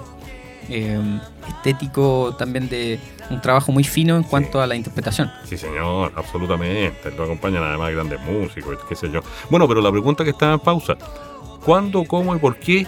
eh, 0.70 1.20
estético 1.48 2.36
también 2.38 2.70
de 2.70 3.00
un 3.30 3.42
trabajo 3.42 3.72
muy 3.72 3.84
fino 3.84 4.16
en 4.16 4.24
cuanto 4.24 4.62
a 4.62 4.68
la 4.68 4.76
interpretación. 4.76 5.32
Sí, 5.46 5.58
señor, 5.58 6.14
absolutamente. 6.16 7.12
Lo 7.12 7.24
acompañan 7.24 7.64
además 7.64 7.92
grandes 7.92 8.20
músicos, 8.22 8.78
qué 8.88 8.96
sé 8.96 9.10
yo. 9.12 9.22
Bueno, 9.50 9.68
pero 9.68 9.82
la 9.82 9.92
pregunta 9.92 10.24
que 10.24 10.32
está 10.32 10.54
en 10.54 10.60
pausa, 10.60 10.98
cuándo, 11.68 12.06
cómo 12.06 12.34
y 12.34 12.40
por 12.40 12.56
qué 12.56 12.88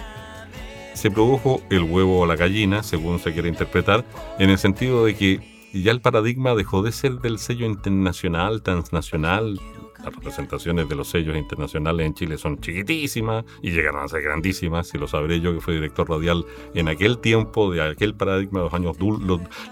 se 0.93 1.11
produjo 1.11 1.61
el 1.69 1.83
huevo 1.83 2.21
o 2.21 2.25
la 2.25 2.37
gallina, 2.37 2.81
según 2.81 3.19
se 3.19 3.33
quiere 3.33 3.49
interpretar, 3.49 4.05
en 4.39 4.49
el 4.49 4.57
sentido 4.57 5.03
de 5.03 5.17
que 5.17 5.41
ya 5.73 5.91
el 5.91 5.99
paradigma 5.99 6.55
dejó 6.55 6.81
de 6.81 6.93
ser 6.93 7.19
del 7.19 7.39
sello 7.39 7.65
internacional, 7.65 8.61
transnacional. 8.61 9.59
Las 9.97 10.15
representaciones 10.15 10.87
de 10.87 10.95
los 10.95 11.09
sellos 11.09 11.35
internacionales 11.35 12.07
en 12.07 12.13
Chile 12.13 12.37
son 12.37 12.61
chiquitísimas 12.61 13.43
y 13.61 13.71
llegaron 13.71 14.01
a 14.01 14.07
ser 14.07 14.21
grandísimas, 14.21 14.93
y 14.93 14.97
lo 14.97 15.09
sabré 15.09 15.41
yo 15.41 15.53
que 15.53 15.59
fui 15.59 15.73
director 15.73 16.09
radial 16.09 16.45
en 16.73 16.87
aquel 16.87 17.17
tiempo, 17.17 17.69
de 17.73 17.81
aquel 17.81 18.15
paradigma 18.15 18.59
de 18.59 18.65
los 18.65 18.73
años, 18.73 18.95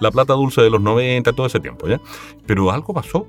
la 0.02 0.12
plata 0.12 0.34
dulce 0.34 0.62
de 0.62 0.70
los 0.70 0.82
90, 0.82 1.32
todo 1.32 1.48
ese 1.48 1.62
tiempo, 1.62 1.88
¿ya? 1.88 2.02
Pero 2.46 2.72
algo 2.72 2.94
pasó 2.94 3.26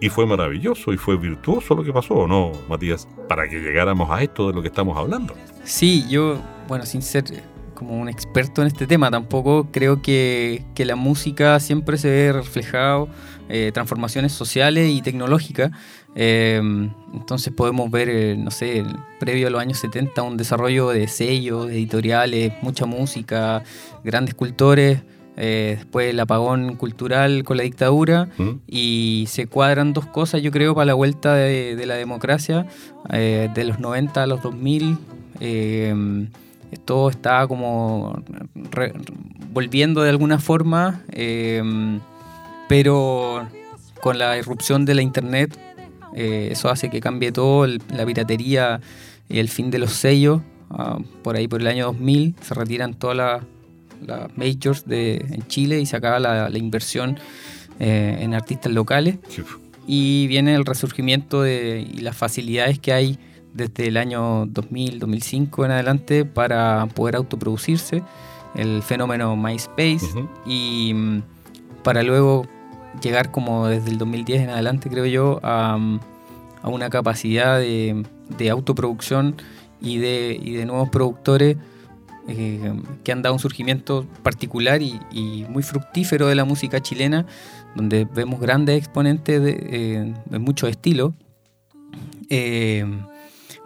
y 0.00 0.08
fue 0.08 0.26
maravilloso 0.26 0.92
y 0.92 0.96
fue 0.96 1.16
virtuoso 1.16 1.74
lo 1.74 1.82
que 1.82 1.92
pasó, 1.92 2.26
¿no, 2.26 2.52
Matías? 2.68 3.08
Para 3.28 3.48
que 3.48 3.58
llegáramos 3.58 4.10
a 4.10 4.22
esto 4.22 4.48
de 4.48 4.54
lo 4.54 4.62
que 4.62 4.68
estamos 4.68 4.96
hablando. 4.96 5.34
Sí, 5.64 6.04
yo, 6.08 6.38
bueno, 6.68 6.86
sin 6.86 7.02
ser 7.02 7.24
como 7.74 7.98
un 8.00 8.08
experto 8.08 8.60
en 8.62 8.68
este 8.68 8.86
tema, 8.86 9.10
tampoco 9.10 9.68
creo 9.70 10.02
que, 10.02 10.64
la 10.76 10.96
música 10.96 11.60
siempre 11.60 11.96
se 11.96 12.10
ve 12.10 12.32
reflejado 12.32 13.08
eh, 13.48 13.70
transformaciones 13.72 14.32
sociales 14.32 14.90
y 14.90 15.00
tecnológicas. 15.00 15.70
Eh, 16.14 16.60
entonces 17.14 17.52
podemos 17.52 17.90
ver, 17.90 18.08
eh, 18.08 18.36
no 18.36 18.50
sé, 18.50 18.84
previo 19.20 19.46
a 19.46 19.50
los 19.50 19.60
años 19.60 19.78
70, 19.78 20.22
un 20.22 20.36
desarrollo 20.36 20.88
de 20.88 21.06
sellos, 21.06 21.70
editoriales, 21.70 22.52
mucha 22.62 22.86
música, 22.86 23.62
grandes 24.02 24.34
cultores. 24.34 25.02
Eh, 25.40 25.76
después 25.76 26.10
el 26.10 26.18
apagón 26.18 26.74
cultural 26.74 27.44
con 27.44 27.58
la 27.58 27.62
dictadura 27.62 28.28
¿Mm? 28.38 28.50
y 28.66 29.26
se 29.28 29.46
cuadran 29.46 29.92
dos 29.92 30.04
cosas, 30.04 30.42
yo 30.42 30.50
creo, 30.50 30.74
para 30.74 30.86
la 30.86 30.94
vuelta 30.94 31.34
de, 31.34 31.80
la 31.86 31.94
democracia 31.94 32.66
eh, 33.12 33.48
de 33.54 33.64
los 33.64 33.78
90 33.78 34.20
a 34.20 34.26
los 34.26 34.42
2000. 34.42 34.98
Eh, 35.38 36.26
todo 36.84 37.08
está 37.08 37.46
como 37.46 38.20
volviendo 39.52 40.02
de 40.02 40.10
alguna 40.10 40.38
forma, 40.38 41.02
pero 42.68 43.46
con 44.02 44.18
la 44.18 44.36
irrupción 44.36 44.84
de 44.84 44.94
la 44.94 45.02
internet, 45.02 45.56
eso 46.14 46.68
hace 46.68 46.90
que 46.90 47.00
cambie 47.00 47.32
todo, 47.32 47.66
la 47.66 48.04
piratería 48.04 48.80
y 49.28 49.38
el 49.38 49.48
fin 49.48 49.70
de 49.70 49.78
los 49.78 49.92
sellos. 49.92 50.42
Ah, 50.70 50.98
por 51.22 51.36
ahí 51.36 51.48
por 51.48 51.62
el 51.62 51.66
año 51.66 51.86
2000 51.86 52.34
se 52.42 52.54
retiran 52.54 52.92
todas 52.92 53.16
las 53.16 53.42
las 54.06 54.36
majors 54.36 54.86
de, 54.86 55.16
en 55.16 55.46
Chile 55.46 55.80
y 55.80 55.86
se 55.86 55.96
acaba 55.96 56.18
la, 56.18 56.58
inversión 56.58 57.18
eh, 57.78 58.18
en 58.20 58.34
artistas 58.34 58.72
locales. 58.72 59.18
Y 59.86 60.26
viene 60.26 60.54
el 60.54 60.64
resurgimiento 60.64 61.42
de, 61.42 61.86
y 61.90 62.00
las 62.00 62.16
facilidades 62.16 62.78
que 62.78 62.92
hay 62.92 63.18
desde 63.54 63.88
el 63.88 63.96
año 63.96 64.46
2000, 64.46 64.98
2005 64.98 65.64
en 65.64 65.70
adelante 65.70 66.24
para 66.24 66.86
poder 66.94 67.16
autoproducirse, 67.16 68.02
el 68.54 68.82
fenómeno 68.82 69.36
MySpace 69.36 70.06
y 70.46 70.92
mm, 70.94 71.22
para 71.82 72.02
luego 72.02 72.46
llegar 73.02 73.30
como 73.30 73.66
desde 73.66 73.90
el 73.90 73.98
2010 73.98 74.42
en 74.42 74.50
adelante 74.50 74.88
creo 74.88 75.06
yo 75.06 75.40
a, 75.42 75.76
mm, 75.76 76.00
a 76.62 76.68
una 76.68 76.90
capacidad 76.90 77.58
de, 77.58 78.04
de 78.36 78.50
autoproducción 78.50 79.36
y 79.80 79.98
de, 79.98 80.38
y 80.40 80.52
de 80.54 80.66
nuevos 80.66 80.88
productores 80.88 81.56
eh, 82.30 82.74
que 83.04 83.12
han 83.12 83.22
dado 83.22 83.34
un 83.34 83.38
surgimiento 83.38 84.04
particular 84.22 84.82
y, 84.82 85.46
muy 85.48 85.62
fructífero 85.62 86.26
de 86.26 86.34
la 86.34 86.44
música 86.44 86.78
chilena, 86.78 87.24
donde 87.74 88.04
vemos 88.04 88.38
grandes 88.38 88.76
exponentes 88.76 89.42
de, 89.42 89.56
eh, 90.30 90.38
muchos 90.38 90.68
estilos, 90.68 91.14
eh, 92.28 92.84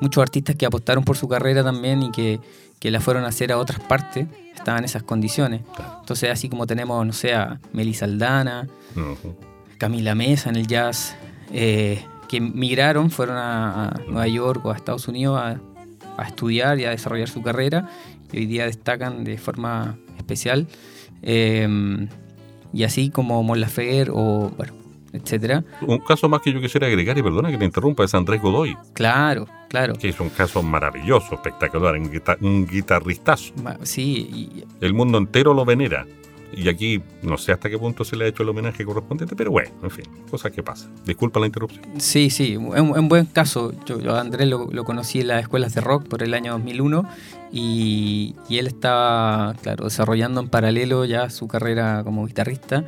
muchos 0.01 0.22
artistas 0.22 0.55
que 0.55 0.64
apostaron 0.64 1.03
por 1.03 1.16
su 1.16 1.27
carrera 1.27 1.64
también 1.64 2.05
y 2.05 2.12
que, 2.12 2.38
la 2.83 3.01
fueron 3.01 3.25
a 3.25 3.29
hacer 3.29 3.51
a 3.51 3.59
otras 3.59 3.81
partes, 3.81 4.29
estaban 4.55 4.81
en 4.81 4.85
esas 4.85 5.03
condiciones. 5.03 5.62
Entonces, 6.01 6.31
así 6.31 6.48
como 6.48 6.64
tenemos, 6.64 7.05
no 7.05 7.12
sé, 7.12 7.35
a 7.35 7.59
Melissa 7.72 8.05
Aldana, 8.05 8.68
Camila 9.79 10.14
Mesa 10.14 10.51
en 10.51 10.57
el 10.57 10.68
jazz, 10.68 11.16
que 11.51 12.40
migraron, 12.40 13.11
fueron 13.11 13.38
a, 13.38 13.92
Nueva 14.07 14.29
York 14.29 14.64
o 14.64 14.70
a 14.70 14.77
Estados 14.77 15.09
Unidos 15.09 15.40
a, 15.40 15.61
a 16.16 16.29
estudiar 16.29 16.79
y 16.79 16.85
a 16.85 16.90
desarrollar 16.90 17.29
su 17.29 17.42
carrera 17.42 17.88
que 18.33 18.38
hoy 18.38 18.47
día 18.47 18.64
destacan 18.64 19.25
de 19.25 19.37
forma 19.37 19.99
especial. 20.16 20.66
Em, 21.21 22.09
y 22.73 22.85
así 22.85 23.11
como 23.11 23.42
Mon 23.42 23.62
o, 24.11 24.51
bueno, 24.57 24.73
etcétera. 25.12 25.62
Un 25.83 25.99
caso 25.99 26.29
más 26.29 26.40
que 26.40 26.53
yo 26.53 26.61
quisiera 26.61 26.87
agregar, 26.87 27.16
y 27.18 27.23
perdona 27.23 27.51
que 27.51 27.59
te 27.59 27.64
interrumpa, 27.64 28.05
es 28.05 28.14
Andrés 28.14 28.40
Godoy. 28.40 28.75
Claro, 28.95 29.47
claro. 29.68 29.95
Que 29.95 30.09
es 30.09 30.18
un 30.18 30.31
caso 30.31 30.62
maravilloso, 30.62 31.35
espectacular, 31.35 31.95
un, 31.95 32.11
un 32.40 32.66
guitarristazo. 32.66 33.53
Sí. 33.83 34.64
El 34.81 34.95
mundo 34.95 35.18
entero 35.18 35.53
lo 35.53 35.64
venera. 35.64 36.07
Y 36.55 36.68
aquí 36.68 37.03
no 37.23 37.38
sé 37.38 37.53
hasta 37.53 37.71
qué 37.71 37.79
punto 37.79 38.05
se 38.05 38.14
le 38.14 38.27
ha 38.27 38.29
hecho 38.29 38.42
el 38.42 38.51
homenaje 38.51 38.85
correspondiente, 38.85 39.35
pero 39.35 39.51
bueno, 39.51 39.71
en 39.83 39.90
fin, 39.90 40.05
cosas 40.31 40.53
que 40.53 40.62
pasan. 40.62 40.90
Disculpa 41.07 41.40
la 41.40 41.47
interrupción. 41.47 41.83
Sí, 41.99 42.29
sí, 42.29 42.55
en, 42.55 42.90
un 42.90 43.09
buen 43.09 43.25
caso. 43.27 43.73
Yo, 43.87 44.14
a 44.14 44.21
Andrés 44.21 44.49
lo, 44.49 44.85
conocí 44.85 45.21
en 45.21 45.29
las 45.29 45.42
escuelas 45.42 45.75
de 45.75 45.81
rock 45.81 46.07
por 46.07 46.23
el 46.23 46.35
año 46.35 46.53
2001 46.53 47.09
y, 47.53 48.35
y, 48.49 48.59
él 48.59 48.67
estaba, 48.67 49.55
claro, 49.61 49.85
desarrollando 49.85 50.41
en 50.41 50.49
paralelo 50.49 51.05
ya 51.05 51.29
su 51.29 51.49
carrera 51.49 52.03
como 52.03 52.27
guitarrista 52.27 52.85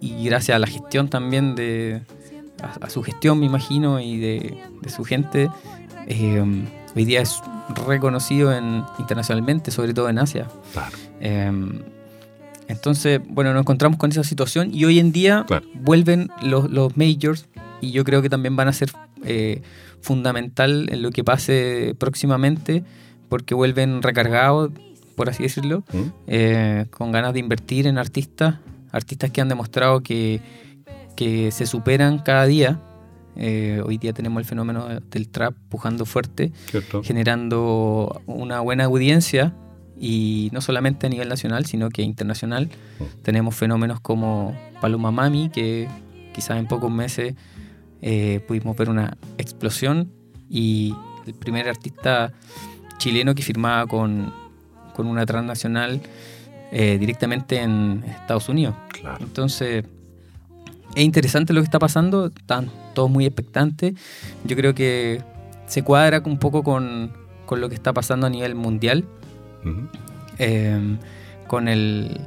y 0.00 0.24
gracias 0.24 0.56
a 0.56 0.58
la 0.58 0.66
gestión 0.66 1.08
también 1.08 1.54
de 1.54 2.02
a, 2.80 2.90
su 2.90 3.02
gestión, 3.02 3.38
me 3.38 3.46
imagino, 3.46 4.00
y 4.00 4.18
de, 4.18 4.58
su 4.88 5.04
gente, 5.04 5.48
eh, 6.06 6.44
hoy 6.94 7.04
día 7.04 7.20
es 7.20 7.40
reconocido 7.86 8.52
en, 8.52 8.84
internacionalmente, 8.98 9.70
sobre 9.70 9.94
todo 9.94 10.08
en 10.08 10.18
Asia. 10.18 10.48
entonces, 12.68 13.20
bueno, 13.28 13.52
nos 13.52 13.60
encontramos 13.60 13.98
con 13.98 14.10
esa 14.10 14.24
situación 14.24 14.70
y 14.72 14.84
hoy 14.84 14.98
en 14.98 15.12
día 15.12 15.46
vuelven 15.74 16.30
los, 16.42 16.70
los, 16.70 16.96
majors 16.96 17.46
y 17.80 17.92
yo 17.92 18.04
creo 18.04 18.22
que 18.22 18.28
también 18.28 18.56
van 18.56 18.68
a 18.68 18.72
ser 18.72 18.90
fundamental 20.00 20.88
en 20.90 21.02
lo 21.02 21.10
que 21.10 21.22
pase 21.22 21.94
próximamente 21.98 22.82
porque 23.32 23.54
vuelven 23.54 24.02
recargados 24.02 24.72
por 25.16 25.30
así 25.30 25.42
decirlo, 25.42 25.84
¿Mm? 25.90 26.00
eh, 26.26 26.84
con 26.90 27.12
ganas 27.12 27.32
de 27.32 27.38
invertir 27.38 27.86
en 27.86 27.96
artistas, 27.96 28.56
artistas 28.90 29.30
que 29.30 29.40
han 29.40 29.48
demostrado 29.48 30.02
que, 30.02 30.42
se 31.16 31.64
superan 31.64 32.18
cada 32.18 32.44
día. 32.44 32.78
Eh, 33.36 33.80
hoy 33.86 33.96
día 33.96 34.12
tenemos 34.12 34.38
el 34.38 34.44
fenómeno 34.44 34.86
del 35.10 35.28
trap 35.30 35.54
pujando 35.70 36.04
fuerte, 36.04 36.52
generando 37.04 38.20
una 38.26 38.60
buena 38.60 38.84
audiencia 38.84 39.54
y 39.98 40.50
no 40.52 40.60
solamente 40.60 41.06
a 41.06 41.08
nivel 41.08 41.30
nacional, 41.30 41.64
sino 41.64 41.88
que 41.88 42.02
internacional. 42.02 42.68
Mm. 42.98 43.22
Tenemos 43.22 43.54
fenómenos 43.54 44.00
como 44.00 44.54
Paloma 44.82 45.10
Mami, 45.10 45.48
que 45.48 45.88
quizás 46.34 46.58
en 46.58 46.66
pocos 46.66 46.90
meses 46.90 47.34
eh, 48.02 48.44
pudimos 48.46 48.76
ver 48.76 48.90
una 48.90 49.16
explosión 49.38 50.12
y 50.50 50.94
el 51.26 51.32
primer 51.32 51.68
artista 51.68 52.32
chileno 53.02 53.34
que 53.34 53.42
firmaba 53.42 53.86
con 53.86 54.32
con 54.92 55.06
una 55.06 55.26
transnacional 55.26 56.00
eh, 56.70 56.96
directamente 56.98 57.60
en 57.60 58.04
Estados 58.06 58.48
Unidos. 58.48 58.74
Entonces, 59.20 59.84
es 60.94 61.02
interesante 61.02 61.52
lo 61.52 61.60
que 61.60 61.64
está 61.64 61.78
pasando, 61.78 62.26
están 62.26 62.70
todos 62.94 63.10
muy 63.10 63.26
expectantes. 63.26 63.94
Yo 64.44 64.56
creo 64.56 64.74
que 64.74 65.22
se 65.66 65.82
cuadra 65.82 66.22
un 66.24 66.38
poco 66.38 66.62
con, 66.62 67.12
lo 67.50 67.68
que 67.68 67.74
está 67.74 67.92
pasando 67.92 68.26
a 68.26 68.30
nivel 68.30 68.54
mundial, 68.54 69.04
em, 70.38 70.96
con 71.46 71.68
el, 71.68 72.18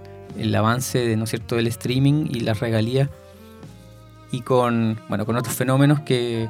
avance 0.55 0.99
de, 0.99 1.17
¿no 1.17 1.25
cierto? 1.25 1.55
del 1.55 1.65
streaming 1.65 2.27
y 2.29 2.41
las 2.41 2.59
regalías, 2.59 3.09
y 4.31 4.41
con, 4.41 4.99
bueno, 5.09 5.25
con 5.25 5.35
otros 5.35 5.55
fenómenos 5.55 6.01
que, 6.01 6.47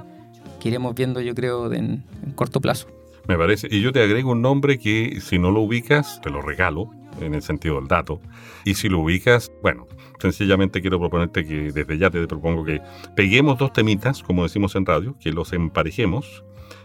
iremos 0.66 0.96
viendo, 0.96 1.22
yo 1.22 1.36
creo, 1.36 1.72
en 1.72 2.04
corto 2.34 2.60
plazo. 2.60 2.88
Me 3.28 3.38
parece. 3.38 3.68
Y 3.72 3.82
yo 3.82 3.92
te 3.92 4.02
agrego 4.02 4.32
un 4.32 4.42
nombre 4.42 4.78
que 4.78 5.20
si 5.22 5.40
no 5.40 5.52
lo 5.52 5.62
ubicas, 5.62 6.22
te 6.22 6.30
lo 6.30 6.42
regalo, 6.42 6.90
en 7.22 7.34
el 7.34 7.42
sentido 7.42 7.76
del 7.76 7.88
dato. 7.88 8.22
Y 8.64 8.76
si 8.76 8.90
lo 8.90 9.00
ubicas, 9.00 9.52
bueno, 9.62 9.88
sencillamente 10.20 10.82
quiero 10.82 11.00
proponerte 11.00 11.46
que 11.46 11.72
desde 11.72 11.98
ya 11.98 12.10
te 12.10 12.28
propongo 12.28 12.64
que 12.66 12.82
peguemos 13.16 13.58
dos 13.58 13.74
temitas, 13.74 14.24
como 14.24 14.44
decimos 14.44 14.76
en 14.76 14.86
radio, 14.86 15.16
que 15.20 15.32
los 15.32 15.54
emparejemos 15.54 16.44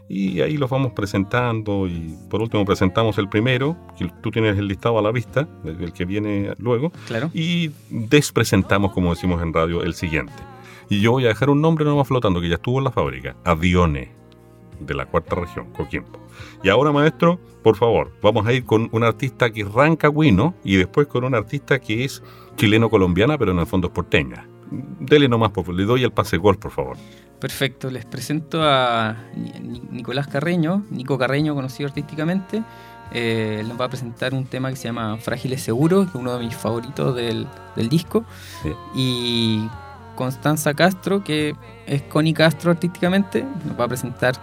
y 0.09 0.41
ahí 0.41 0.57
los 0.57 0.69
vamos 0.69 0.93
presentando 0.93 1.87
y 1.87 2.17
por 2.29 2.43
último 2.43 2.65
presentamos 2.65 3.17
el 3.19 3.29
primero, 3.29 3.77
que 3.97 4.11
tú 4.21 4.33
tienes 4.33 4.59
el 4.59 4.67
listado 4.67 4.99
a 4.99 5.03
la 5.03 5.13
vista, 5.13 5.49
el 5.65 5.93
que 5.93 6.05
viene 6.05 6.53
luego, 6.59 6.91
claro. 7.07 7.31
y 7.33 7.71
despresentamos, 7.91 8.91
como 8.91 9.15
decimos 9.15 9.41
en 9.41 9.53
radio, 9.53 9.85
el 9.85 9.95
siguiente. 9.95 10.33
Y 10.89 11.01
yo 11.01 11.13
voy 11.13 11.27
a 11.27 11.29
dejar 11.29 11.49
un 11.49 11.61
nombre 11.61 11.85
nomás 11.85 12.09
flotando 12.09 12.41
que 12.41 12.49
ya 12.49 12.57
estuvo 12.57 12.79
en 12.79 12.85
la 12.85 12.91
fábrica, 12.91 13.37
Avione, 13.45 14.20
de 14.81 14.95
la 14.95 15.07
cuarta 15.07 15.37
región, 15.37 15.71
Coquimbo. 15.73 16.19
Y 16.63 16.69
ahora, 16.69 16.93
maestro, 16.93 17.39
por 17.63 17.77
favor, 17.77 18.13
vamos 18.23 18.47
a 18.47 18.53
ir 18.53 18.65
con 18.65 18.89
un 18.93 19.05
artista 19.05 19.51
que 19.51 19.63
es 19.63 19.73
rancagüino 19.73 20.55
y 20.65 20.77
después 20.77 21.07
con 21.07 21.25
un 21.25 21.35
artista 21.35 21.79
que 21.79 22.05
es 22.05 22.23
chileno-colombiana, 22.57 23.39
pero 23.39 23.53
en 23.53 23.59
el 23.59 23.67
fondo 23.67 23.89
es 23.89 23.93
porteña. 23.93 24.47
Dele 24.71 25.29
nomás, 25.29 25.51
por, 25.51 25.69
le 25.69 25.85
doy 25.85 26.05
el 26.05 26.13
pase 26.13 26.37
gol, 26.37 26.59
por 26.59 26.71
favor. 26.71 26.97
Perfecto, 27.41 27.91
les 27.91 28.05
presento 28.05 28.63
a 28.63 29.17
Nicolás 29.91 30.29
Carreño, 30.29 30.85
Nico 30.91 31.17
Carreño, 31.19 31.55
conocido 31.55 31.89
artísticamente. 31.89 32.63
Eh, 33.13 33.65
les 33.67 33.81
va 33.81 33.87
a 33.87 33.89
presentar 33.89 34.35
un 34.35 34.45
tema 34.45 34.71
que 34.71 34.77
se 34.77 34.85
llama 34.85 35.17
Frágiles 35.17 35.63
Seguros, 35.63 36.05
que 36.05 36.11
es 36.11 36.15
uno 36.23 36.37
de 36.37 36.45
mis 36.45 36.55
favoritos 36.55 37.17
del, 37.17 37.49
disco. 37.89 38.25
Y 38.95 39.67
Constanza 40.15 40.75
Castro, 40.75 41.25
que 41.25 41.57
es 41.87 42.03
Connie 42.03 42.35
Castro 42.35 42.71
artísticamente, 42.71 43.45
nos 43.65 43.79
va 43.79 43.85
a 43.85 43.89
presentar 43.89 44.35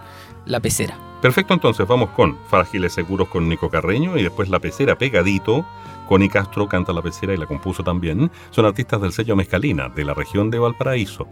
La 0.48 0.60
Pecera. 0.60 0.96
Perfecto, 1.22 1.54
entonces 1.54 1.86
vamos 1.86 2.10
con 2.10 2.36
Frágiles 2.48 2.92
Seguros 2.92 3.28
con 3.28 3.48
Nico 3.48 3.70
Carreño 3.70 4.16
y 4.16 4.22
después 4.22 4.48
La 4.48 4.58
Pecera 4.58 4.96
pegadito. 4.96 5.64
Connie 6.08 6.28
Castro 6.28 6.68
canta 6.68 6.92
La 6.92 7.02
Pecera 7.02 7.34
y 7.34 7.36
la 7.36 7.46
compuso 7.46 7.84
también. 7.84 8.30
Son 8.50 8.64
artistas 8.64 9.00
del 9.00 9.12
sello 9.12 9.36
Mezcalina, 9.36 9.88
de 9.88 10.04
la 10.04 10.14
región 10.14 10.50
de 10.50 10.58
Valparaíso. 10.58 11.28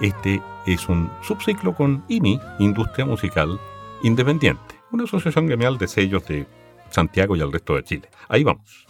Este 0.00 0.40
es 0.66 0.88
un 0.88 1.10
subciclo 1.22 1.74
con 1.74 2.04
IMI, 2.08 2.40
Industria 2.58 3.04
Musical 3.04 3.60
Independiente, 4.02 4.76
una 4.92 5.04
asociación 5.04 5.46
gremial 5.46 5.76
de 5.76 5.88
sellos 5.88 6.26
de 6.26 6.46
Santiago 6.90 7.36
y 7.36 7.40
el 7.40 7.52
resto 7.52 7.76
de 7.76 7.84
Chile. 7.84 8.08
Ahí 8.28 8.44
vamos. 8.44 8.86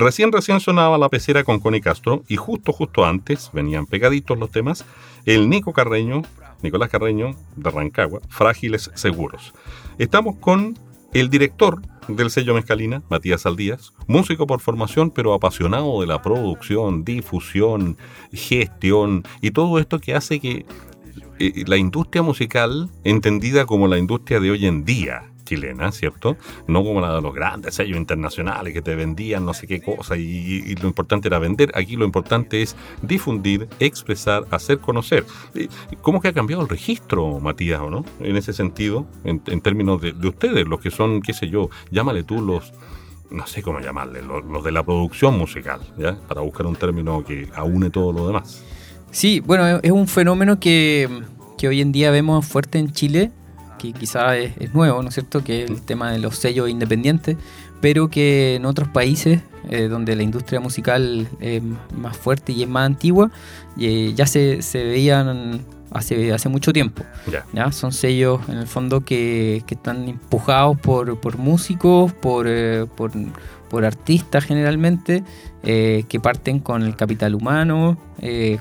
Recién, 0.00 0.32
recién 0.32 0.60
sonaba 0.60 0.96
la 0.96 1.10
pecera 1.10 1.44
con 1.44 1.60
Connie 1.60 1.82
Castro 1.82 2.24
y 2.26 2.36
justo, 2.36 2.72
justo 2.72 3.04
antes, 3.04 3.50
venían 3.52 3.84
pegaditos 3.84 4.38
los 4.38 4.50
temas, 4.50 4.86
el 5.26 5.50
Nico 5.50 5.74
Carreño, 5.74 6.22
Nicolás 6.62 6.88
Carreño 6.88 7.36
de 7.56 7.70
Rancagua, 7.70 8.20
Frágiles 8.30 8.90
Seguros. 8.94 9.52
Estamos 9.98 10.36
con 10.36 10.78
el 11.12 11.28
director 11.28 11.82
del 12.08 12.30
sello 12.30 12.54
Mezcalina, 12.54 13.02
Matías 13.10 13.44
Aldías, 13.44 13.92
músico 14.06 14.46
por 14.46 14.60
formación, 14.60 15.10
pero 15.10 15.34
apasionado 15.34 16.00
de 16.00 16.06
la 16.06 16.22
producción, 16.22 17.04
difusión, 17.04 17.98
gestión 18.32 19.24
y 19.42 19.50
todo 19.50 19.78
esto 19.78 19.98
que 19.98 20.14
hace 20.14 20.40
que 20.40 20.64
eh, 21.38 21.64
la 21.66 21.76
industria 21.76 22.22
musical, 22.22 22.88
entendida 23.04 23.66
como 23.66 23.86
la 23.86 23.98
industria 23.98 24.40
de 24.40 24.50
hoy 24.50 24.64
en 24.64 24.86
día, 24.86 25.29
chilena, 25.50 25.90
¿cierto? 25.90 26.36
No 26.68 26.84
como 26.84 27.00
la 27.00 27.14
de 27.14 27.20
los 27.20 27.34
grandes 27.34 27.74
sellos 27.74 27.98
internacionales 27.98 28.72
que 28.72 28.82
te 28.82 28.94
vendían 28.94 29.44
no 29.44 29.52
sé 29.52 29.66
qué 29.66 29.80
cosa 29.80 30.16
y, 30.16 30.74
lo 30.80 30.86
importante 30.86 31.28
era 31.28 31.38
vender. 31.38 31.72
Aquí 31.74 31.96
lo 31.96 32.04
importante 32.04 32.62
es 32.62 32.76
difundir, 33.02 33.68
expresar, 33.80 34.46
hacer 34.50 34.78
conocer. 34.78 35.26
¿Cómo 36.02 36.20
que 36.20 36.28
ha 36.28 36.32
cambiado 36.32 36.62
el 36.62 36.68
registro, 36.68 37.40
Matías, 37.40 37.80
o 37.80 37.90
no? 37.90 38.04
En 38.20 38.36
ese 38.36 38.52
sentido, 38.52 39.06
en, 39.24 39.40
términos 39.60 40.00
de, 40.00 40.12
ustedes, 40.28 40.66
los 40.66 40.80
que 40.80 40.90
son, 40.90 41.20
qué 41.20 41.32
sé 41.32 41.48
yo, 41.48 41.68
llámale 41.90 42.22
tú 42.22 42.40
los 42.40 42.72
no 43.30 43.46
sé 43.46 43.62
cómo 43.62 43.78
llamarle, 43.78 44.22
los, 44.22 44.64
de 44.64 44.72
la 44.72 44.82
producción 44.82 45.38
musical, 45.38 45.80
¿ya? 45.96 46.16
Para 46.26 46.40
buscar 46.40 46.66
un 46.66 46.74
término 46.74 47.24
que 47.24 47.48
aúne 47.54 47.88
todo 47.88 48.12
lo 48.12 48.26
demás. 48.26 48.64
Sí, 49.12 49.38
bueno, 49.38 49.78
es 49.82 49.90
un 49.92 50.08
fenómeno 50.08 50.58
que, 50.58 51.08
que 51.56 51.68
hoy 51.68 51.80
en 51.80 51.92
día 51.92 52.10
vemos 52.10 52.44
fuerte 52.44 52.80
en 52.80 52.90
Chile 52.90 53.30
que 53.80 53.92
quizá 53.92 54.36
es, 54.36 54.74
nuevo, 54.74 55.02
¿no 55.02 55.08
es 55.08 55.14
cierto?, 55.14 55.42
que 55.42 55.64
es 55.64 55.70
el 55.70 55.82
tema 55.82 56.12
de 56.12 56.18
los 56.18 56.36
sellos 56.36 56.68
independientes, 56.68 57.36
pero 57.80 58.08
que 58.08 58.56
en 58.56 58.66
otros 58.66 58.88
países 58.88 59.40
eh, 59.70 59.88
donde 59.88 60.14
la 60.16 60.22
industria 60.22 60.60
musical 60.60 61.28
es 61.40 61.62
más 61.96 62.16
fuerte 62.16 62.52
y 62.52 62.62
es 62.62 62.68
más 62.68 62.86
antigua, 62.86 63.30
eh, 63.78 64.12
ya 64.14 64.26
se, 64.26 64.60
se, 64.60 64.84
veían 64.84 65.62
hace, 65.90 66.32
hace 66.32 66.48
mucho 66.50 66.72
tiempo. 66.72 67.04
Ya. 67.52 67.72
Son 67.72 67.92
sellos 67.92 68.40
en 68.48 68.58
el 68.58 68.66
fondo 68.66 69.00
que, 69.00 69.62
que 69.66 69.74
están 69.74 70.08
empujados 70.08 70.78
por, 70.78 71.18
por 71.20 71.38
músicos, 71.38 72.12
por, 72.12 72.46
eh, 72.48 72.84
por, 72.96 73.12
por, 73.70 73.84
artistas 73.84 74.44
generalmente, 74.44 75.24
que 75.62 76.20
parten 76.22 76.58
con 76.58 76.82
el 76.82 76.96
capital 76.96 77.34
humano, 77.34 77.98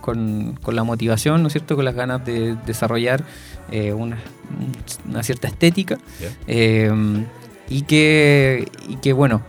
con, 0.02 0.60
con, 0.62 0.76
la 0.76 0.84
motivación, 0.84 1.42
¿no 1.42 1.48
es 1.48 1.54
cierto?, 1.54 1.78
con 1.78 1.86
las 1.86 1.96
ganas 1.96 2.26
de 2.26 2.58
desarrollar 2.66 3.24
una 3.72 4.18
una 5.08 5.24
cierta 5.24 5.48
estética. 5.48 5.98
Eh, 6.48 6.92
y, 7.70 7.84
que, 7.84 8.68
y 8.88 8.96
que, 8.98 9.14
bueno, 9.14 9.42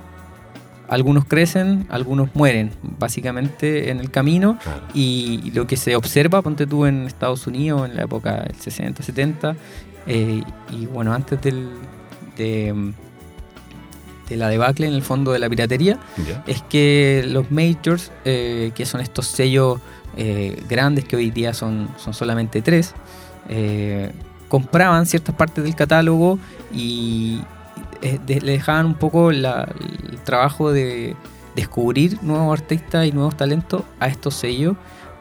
algunos 0.88 1.24
crecen, 1.24 1.86
algunos 1.88 2.34
mueren, 2.34 2.72
básicamente 2.82 3.90
en 3.90 4.01
el 4.01 4.11
camino. 4.11 4.59
Y, 4.95 5.51
lo 5.53 5.66
que 5.66 5.76
se 5.76 5.97
observa, 5.97 6.42
ponte 6.42 6.66
tú 6.66 6.86
en 6.86 7.07
Estados 7.07 7.47
Unidos 7.47 7.88
en 7.88 7.97
la 7.97 8.05
época 8.05 8.42
del 8.42 8.57
60, 8.57 9.03
70, 9.03 9.57
eh, 10.07 10.42
y 10.70 10.86
bueno, 10.86 11.12
antes 11.12 11.40
del, 11.40 11.70
de, 12.36 12.92
de, 14.28 14.36
la 14.36 14.49
debacle 14.49 14.86
en 14.86 14.95
el 14.95 15.03
fondo 15.03 15.32
de 15.32 15.38
la 15.38 15.49
piratería, 15.49 15.99
es 16.47 16.62
que 16.62 17.24
los 17.26 17.51
majors, 17.51 18.11
eh, 18.24 18.72
que 18.74 18.84
son 18.86 19.01
estos 19.01 19.26
sellos 19.26 19.80
grandes 20.68 21.05
que 21.05 21.16
hoy 21.16 21.30
día 21.30 21.55
son, 21.55 21.88
son 21.97 22.12
solamente 22.12 22.61
tres, 22.61 22.95
compraban 24.48 25.07
ciertas 25.07 25.34
partes 25.34 25.64
del 25.64 25.74
catálogo 25.74 26.38
y 26.72 27.40
eh, 28.03 28.18
le 28.26 28.53
dejaban 28.53 28.86
un 28.86 28.94
poco 28.94 29.30
el 29.30 29.46
trabajo 30.24 30.72
de 30.72 31.16
descubrir 31.55 32.18
nuevos 32.22 32.59
artistas 32.59 33.07
y 33.07 33.12
nuevos 33.12 33.36
talentos 33.36 33.82
a 33.98 34.09
estos 34.09 34.34
sellos 34.34 34.76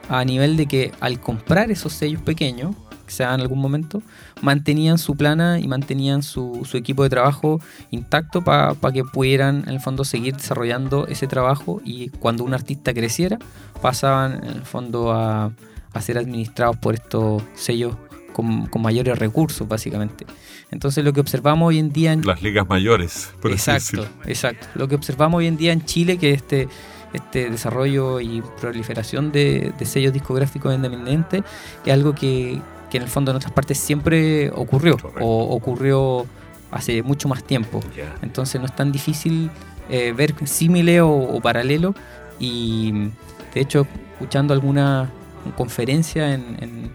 a 0.09 0.23
nivel 0.25 0.57
de 0.57 0.65
que 0.65 0.91
al 0.99 1.19
comprar 1.19 1.69
esos 1.71 1.93
sellos 1.93 2.21
pequeños, 2.21 2.75
que 3.05 3.11
se 3.11 3.23
en 3.23 3.30
algún 3.30 3.59
momento, 3.59 4.01
mantenían 4.41 4.97
su 4.97 5.15
plana 5.15 5.59
y 5.59 5.67
mantenían 5.67 6.23
su, 6.23 6.67
equipo 6.73 7.03
de 7.03 7.09
trabajo 7.09 7.59
intacto 7.91 8.43
para 8.43 8.75
que 8.91 9.03
pudieran 9.03 9.63
en 9.67 9.69
el 9.69 9.80
fondo 9.80 10.03
seguir 10.03 10.36
desarrollando 10.36 11.07
ese 11.07 11.27
trabajo 11.27 11.82
y 11.84 12.09
cuando 12.09 12.43
un 12.43 12.53
artista 12.53 12.93
creciera 12.93 13.38
pasaban 13.82 14.43
en 14.43 14.49
el 14.57 14.63
fondo 14.63 15.11
a, 15.11 15.51
a 15.93 16.01
ser 16.01 16.17
administrados 16.17 16.77
por 16.77 16.95
estos 16.95 17.43
sellos 17.53 17.95
con, 18.41 18.81
mayores 18.81 19.17
recursos, 19.17 19.67
básicamente. 19.67 20.25
Entonces 20.71 21.03
lo 21.03 21.13
que 21.13 21.21
observamos 21.21 21.69
hoy 21.69 21.79
en 21.79 21.91
día... 21.91 22.13
En... 22.13 22.25
Las 22.25 22.41
ligas 22.41 22.67
mayores, 22.67 23.33
por 23.41 23.51
Exacto, 23.51 24.07
exacto. 24.25 24.67
Lo 24.75 24.87
que 24.87 24.95
observamos 24.95 25.39
hoy 25.39 25.47
en 25.47 25.57
día 25.57 25.73
en 25.73 25.83
Chile, 25.85 26.17
que 26.17 26.31
este, 26.31 26.67
este 27.13 27.49
desarrollo 27.49 28.19
y 28.19 28.41
proliferación 28.59 29.31
de, 29.31 29.73
sellos 29.83 30.13
discográficos 30.13 30.73
independientes, 30.73 31.43
es 31.85 31.93
algo 31.93 32.13
que, 32.13 32.61
en 32.91 33.01
el 33.01 33.09
fondo 33.09 33.31
en 33.31 33.37
otras 33.37 33.51
partes 33.51 33.77
siempre 33.77 34.49
ocurrió, 34.51 34.97
o 35.19 35.55
ocurrió 35.55 36.25
hace 36.71 37.03
mucho 37.03 37.27
más 37.27 37.43
tiempo. 37.43 37.81
Entonces 38.21 38.59
no 38.59 38.65
es 38.65 38.75
tan 38.75 38.91
difícil 38.91 39.49
eh, 39.89 40.13
ver 40.15 40.35
símile 40.47 41.01
o, 41.01 41.39
paralelo 41.41 41.95
y 42.39 43.09
de 43.53 43.61
hecho 43.61 43.87
escuchando 44.13 44.53
alguna 44.53 45.09
conferencia 45.57 46.33
en, 46.33 46.57
en, 46.61 46.91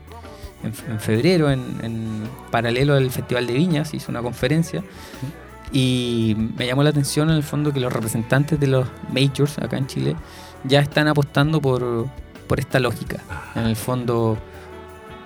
febrero, 0.72 1.50
en, 1.50 2.24
paralelo 2.50 2.94
al 2.94 3.10
Festival 3.10 3.46
de 3.46 3.54
Viñas, 3.54 3.94
hizo 3.94 4.10
una 4.10 4.22
conferencia. 4.22 4.82
Y 5.72 6.36
me 6.56 6.66
llamó 6.66 6.82
la 6.82 6.90
atención 6.90 7.30
en 7.30 7.36
el 7.36 7.42
fondo 7.42 7.72
que 7.72 7.80
los 7.80 7.92
representantes 7.92 8.60
de 8.60 8.68
los 8.68 8.86
majors 9.12 9.58
acá 9.58 9.76
en 9.76 9.86
Chile 9.86 10.16
ya 10.62 10.80
están 10.80 11.08
apostando 11.08 11.60
por, 11.60 12.08
esta 12.56 12.78
lógica. 12.78 13.20
En 13.56 13.64
el 13.64 13.74
fondo, 13.74 14.38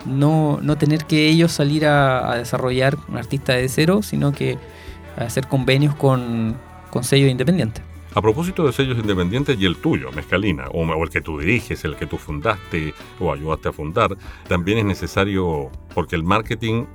no, 0.07 0.61
tener 0.79 1.05
que 1.05 1.29
ellos 1.29 1.53
salir 1.53 1.87
a, 1.87 2.35
desarrollar 2.37 2.97
un 3.09 3.19
artista 3.19 3.53
de 3.53 3.69
cero, 3.69 4.01
sino 4.03 4.33
que 4.33 4.59
hacer 5.17 5.47
convenios 5.47 5.95
con, 5.95 6.57
con 6.91 7.05
sellos 7.05 7.31
independientes. 7.31 7.88
A 8.19 8.21
propósito 8.21 8.67
de 8.67 8.73
sellos 8.73 8.99
independientes 8.99 9.57
y 9.61 9.65
el 9.65 9.77
tuyo, 9.77 10.11
Mezcalina, 10.11 10.65
o, 10.73 11.05
el 11.05 11.09
que 11.09 11.21
tú 11.21 11.39
diriges, 11.39 11.85
el 11.85 11.95
que 11.95 12.05
tú 12.05 12.19
fundaste 12.19 12.93
o 13.21 13.33
ayudaste 13.33 13.69
a 13.69 13.73
fundar, 13.73 14.17
también 14.49 14.79
es 14.79 14.85
necesario, 14.87 15.71
porque 15.95 16.17
el 16.17 16.25
marketing, 16.25 16.87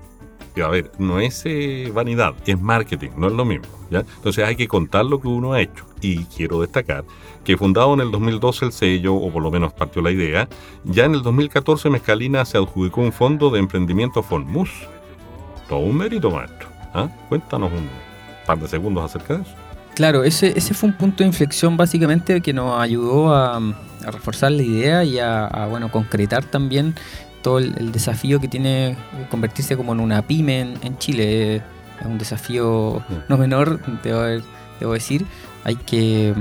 a 0.62 0.68
ver, 0.68 0.92
no 1.00 1.22
es 1.22 1.44
eh, 1.46 1.90
vanidad, 1.96 2.36
es 2.46 2.60
marketing, 2.60 3.12
no 3.16 3.28
es 3.28 3.34
lo 3.34 3.46
mismo. 3.46 3.70
¿ya? 3.90 4.00
Entonces 4.00 4.44
hay 4.44 4.58
que 4.58 4.68
contar 4.68 5.06
lo 5.06 5.22
que 5.22 5.30
uno 5.30 5.54
ha 5.54 5.62
hecho. 5.62 5.86
Y 6.02 6.26
quiero 6.26 6.60
destacar 6.60 7.06
que 7.46 7.56
fundado 7.56 7.94
en 7.94 8.02
el 8.02 8.12
2012 8.12 8.66
el 8.66 8.72
sello, 8.74 9.14
o 9.14 9.32
por 9.32 9.42
lo 9.42 9.50
menos 9.50 9.72
partió 9.72 10.02
la 10.02 10.12
idea, 10.12 10.50
ya 10.84 11.06
en 11.06 11.14
el 11.14 11.22
2014 11.22 11.90
Mezcalina 11.90 12.44
se 12.44 12.58
adjudicó 12.58 13.00
un 13.00 13.14
fondo 13.14 13.50
de 13.50 13.60
emprendimiento 13.60 14.24
Fonmus. 14.24 14.72
Todo 15.70 15.80
un 15.80 15.96
mérito, 15.96 16.30
maestro. 16.30 16.68
¿ah? 16.94 17.08
Cuéntanos 17.30 17.72
un 17.72 17.88
par 18.46 18.60
de 18.60 18.68
segundos 18.68 19.06
acerca 19.06 19.38
de 19.38 19.44
eso. 19.44 19.63
Claro, 19.96 20.24
ese, 20.24 20.58
ese 20.58 20.74
fue 20.74 20.90
un 20.90 20.96
punto 20.96 21.24
de 21.24 21.28
inflexión 21.28 21.78
básicamente 21.78 22.42
que 22.42 22.54
nos 22.54 22.80
ayudó 22.82 23.34
a, 23.34 23.62
reforzar 24.06 24.52
la 24.52 24.64
idea 24.64 25.04
y 25.06 25.20
a, 25.20 25.68
bueno, 25.70 25.90
concretar 25.90 26.44
también 26.44 26.94
todo 27.42 27.60
el, 27.60 27.92
desafío 27.92 28.42
que 28.42 28.50
tiene 28.50 28.98
convertirse 29.30 29.78
como 29.78 29.94
en 29.94 30.00
una 30.00 30.22
pyme 30.24 30.62
en, 30.82 30.98
Chile. 30.98 31.58
Es 31.58 32.06
un 32.06 32.18
desafío 32.18 33.04
no 33.30 33.38
menor, 33.38 33.80
debo, 34.04 34.94
decir. 34.94 35.26
Hay 35.64 35.76
que, 35.76 36.34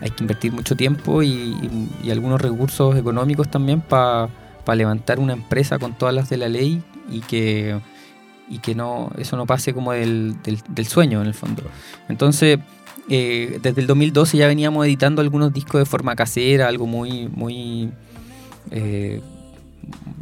hay 0.00 0.10
que 0.10 0.22
invertir 0.22 0.52
mucho 0.52 0.76
tiempo 0.76 1.22
y, 1.22 1.90
algunos 2.10 2.40
recursos 2.40 2.96
económicos 2.96 3.50
también 3.50 3.80
para 3.80 4.30
levantar 4.74 5.18
una 5.18 5.32
empresa 5.32 5.78
con 5.78 5.94
todas 5.94 6.14
las 6.14 6.30
de 6.30 6.36
la 6.36 6.48
ley 6.48 6.82
y 7.10 7.20
que 7.20 7.78
y 8.46 8.58
que 8.58 8.74
no 8.74 9.10
eso 9.16 9.38
no 9.38 9.46
pase 9.46 9.72
como 9.72 9.92
del, 9.92 10.36
del 10.42 10.86
sueño 10.86 11.20
en 11.20 11.26
el 11.26 11.34
fondo. 11.34 11.62
Entonces, 12.08 12.58
eh, 13.08 13.58
desde 13.62 13.80
el 13.82 13.86
2012 13.86 14.38
ya 14.38 14.46
veníamos 14.46 14.86
editando 14.86 15.20
algunos 15.20 15.52
discos 15.52 15.80
de 15.80 15.84
forma 15.84 16.16
casera, 16.16 16.68
algo 16.68 16.86
muy, 16.86 17.28
muy 17.28 17.90
eh, 18.70 19.20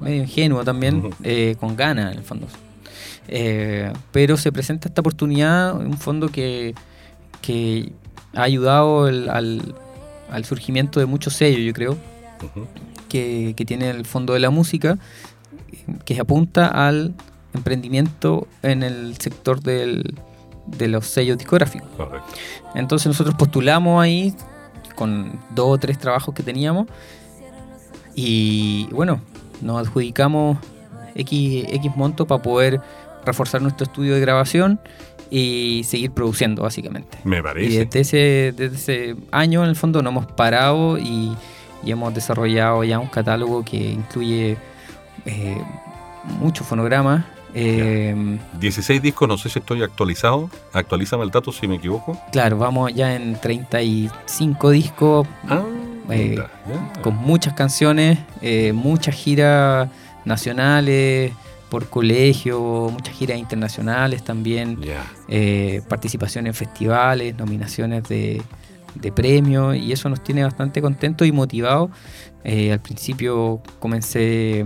medio 0.01 0.23
ingenuo 0.23 0.65
también, 0.65 1.11
eh, 1.23 1.57
con 1.61 1.77
ganas 1.77 2.13
en 2.13 2.19
el 2.19 2.25
fondo. 2.25 2.49
pero 4.11 4.37
se 4.37 4.51
presenta 4.51 4.89
esta 4.89 5.01
oportunidad, 5.01 5.77
un 5.77 5.97
fondo 5.97 6.29
que, 6.29 6.75
que 7.41 7.93
ha 8.35 8.43
ayudado 8.43 9.05
al, 9.05 9.29
al, 9.29 10.45
surgimiento 10.45 10.99
de 10.99 11.07
muchos 11.07 11.35
sellos, 11.35 11.61
yo 11.61 11.73
creo, 11.73 11.97
que, 13.09 13.55
que 13.57 13.65
tiene 13.65 13.91
el 13.91 14.05
fondo 14.07 14.33
de 14.33 14.41
la 14.41 14.51
música, 14.51 14.99
que 16.05 16.19
apunta 16.19 16.67
al 16.67 17.15
emprendimiento 17.55 18.49
en 18.63 18.83
el 18.83 19.17
sector 19.19 19.63
del, 19.63 20.15
de 20.67 20.89
los 20.89 21.07
sellos 21.07 21.39
discográficos. 21.39 21.89
Entonces 22.75 23.07
nosotros 23.07 23.35
postulamos 23.35 24.03
ahí 24.03 24.35
con 24.95 25.41
dos 25.51 25.67
o 25.71 25.79
tres 25.79 25.99
trabajos 25.99 26.35
que 26.35 26.43
teníamos 26.43 26.87
y 28.15 28.89
bueno, 28.93 29.21
nos 29.61 29.87
adjudicamos 29.87 30.59
X, 31.15 31.67
X 31.69 31.97
monto 31.97 32.27
para 32.27 32.43
poder 32.43 32.81
reforzar 33.25 33.63
nuestro 33.63 33.85
estudio 33.85 34.15
de 34.15 34.21
grabación 34.21 34.81
y 35.31 35.83
seguir 35.85 36.11
produciendo, 36.11 36.63
básicamente. 36.63 37.19
Me 37.25 37.43
parece. 37.43 37.73
Y 37.73 37.77
desde 37.79 38.01
ese, 38.01 38.55
desde 38.55 38.77
ese 38.77 39.17
año, 39.31 39.65
en 39.65 39.71
el 39.71 39.77
fondo, 39.77 40.03
no 40.03 40.11
hemos 40.11 40.27
parado 40.27 40.99
y, 40.99 41.35
y 41.83 41.91
hemos 41.91 42.13
desarrollado 42.13 42.85
ya 42.85 42.99
un 42.99 43.09
catálogo 43.09 43.65
que 43.65 43.79
incluye 43.79 44.59
eh, 45.25 45.63
muchos 46.39 46.67
fonogramas. 46.67 47.25
Eh, 47.55 48.39
16 48.59 49.03
discos, 49.03 49.29
no 49.29 49.37
sé 49.39 49.49
si 49.49 49.59
estoy 49.59 49.83
actualizado. 49.83 50.49
Actualízame 50.73 51.25
el 51.25 51.31
dato 51.31 51.53
si 51.53 51.69
me 51.69 51.77
equivoco. 51.77 52.19
claro, 52.33 52.59
vamos 52.59 52.93
ya 52.95 53.15
en 53.15 53.35
35 53.41 54.71
discos 54.71 55.27
Ah, 55.49 55.63
Eh, 56.11 56.37
ya. 56.37 57.03
con 57.03 57.15
muchas 57.17 57.55
canciones, 57.55 58.19
eh, 58.41 58.73
muchas 58.73 59.15
giras 59.15 59.89
nacionales 60.25 61.33
por 61.71 61.89
colegio, 61.89 62.89
muchas 62.93 63.15
giras 63.15 63.39
internacionales 63.39 64.23
también, 64.25 64.81
Ya. 64.83 65.05
eh, 65.29 65.81
participación 65.89 66.47
en 66.47 66.55
festivales, 66.55 67.35
nominaciones 67.37 68.03
de, 68.09 68.43
de 68.95 69.13
premios 69.13 69.77
y 69.77 69.93
eso 69.93 70.09
nos 70.11 70.23
tiene 70.23 70.43
bastante 70.43 70.83
contentos 70.83 71.27
y 71.27 71.33
motivados. 71.33 71.91
Eh, 72.45 72.73
al 72.73 72.81
principio 72.81 73.63
comencé, 73.79 74.65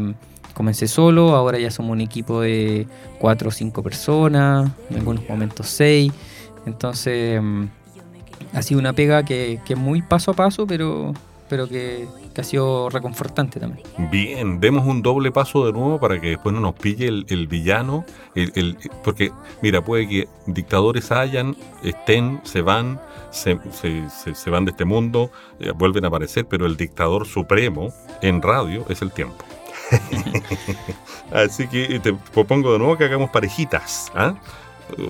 comencé 0.57 0.89
solo, 0.89 1.37
ahora 1.37 1.59
ya 1.59 1.71
somos 1.71 1.93
un 1.93 2.01
equipo 2.01 2.41
de 2.41 2.87
cuatro 3.19 3.51
o 3.51 3.53
cinco 3.53 3.83
personas, 3.83 4.71
en 4.91 4.97
algunos 4.97 5.29
momentos 5.29 5.67
seis. 5.69 6.11
Entonces 6.65 7.41
mm, 7.43 7.65
ha 8.55 8.63
sido 8.63 8.81
una 8.81 8.95
pega 8.95 9.23
que, 9.25 9.61
que 9.67 9.75
es 9.75 9.79
muy 9.79 10.01
paso 10.01 10.31
a 10.31 10.35
paso, 10.35 10.67
pero, 10.67 11.13
pero 11.51 11.69
que, 11.69 12.09
que 12.35 12.41
ha 12.41 12.45
sido 12.45 12.89
reconfortante 12.89 13.61
también. 13.61 13.87
Bien, 14.11 14.59
demos 14.59 14.87
un 14.87 15.03
doble 15.03 15.31
paso 15.31 15.67
de 15.67 15.73
nuevo 15.73 16.01
para 16.01 16.19
que 16.21 16.31
después 16.31 16.55
no 16.55 16.61
nos 16.61 16.75
pille 16.75 17.07
el, 17.07 17.27
el 17.29 17.47
villano. 17.47 18.05
el- 18.35 18.53
el- 18.55 18.79
porque, 19.05 19.31
mira, 19.63 19.85
puede 19.85 20.09
que 20.09 20.29
dictadores 20.47 21.13
hayan, 21.13 21.55
estén, 21.85 22.41
se 22.45 22.63
van, 22.63 22.99
se, 23.31 23.59
se- 23.73 24.09
se- 24.09 24.35
se 24.35 24.51
van 24.51 24.65
de 24.65 24.71
este 24.71 24.87
mundo, 24.87 25.31
eh, 25.61 25.71
vuelven 25.73 26.05
a 26.07 26.09
aparecer, 26.09 26.47
pero 26.47 26.65
el 26.65 26.77
dictador 26.79 27.27
supremo 27.27 27.93
en 28.23 28.41
radio 28.41 28.87
es 28.89 29.03
el 29.03 29.13
tiempo. 29.13 29.45
Así 31.33 31.67
que 31.69 31.99
te 32.01 32.13
propongo 32.13 32.73
de 32.73 32.79
nuevo 32.79 32.97
que 32.97 33.05
hagamos 33.05 33.31
parejitas, 33.31 34.11
¿ah? 34.15 34.35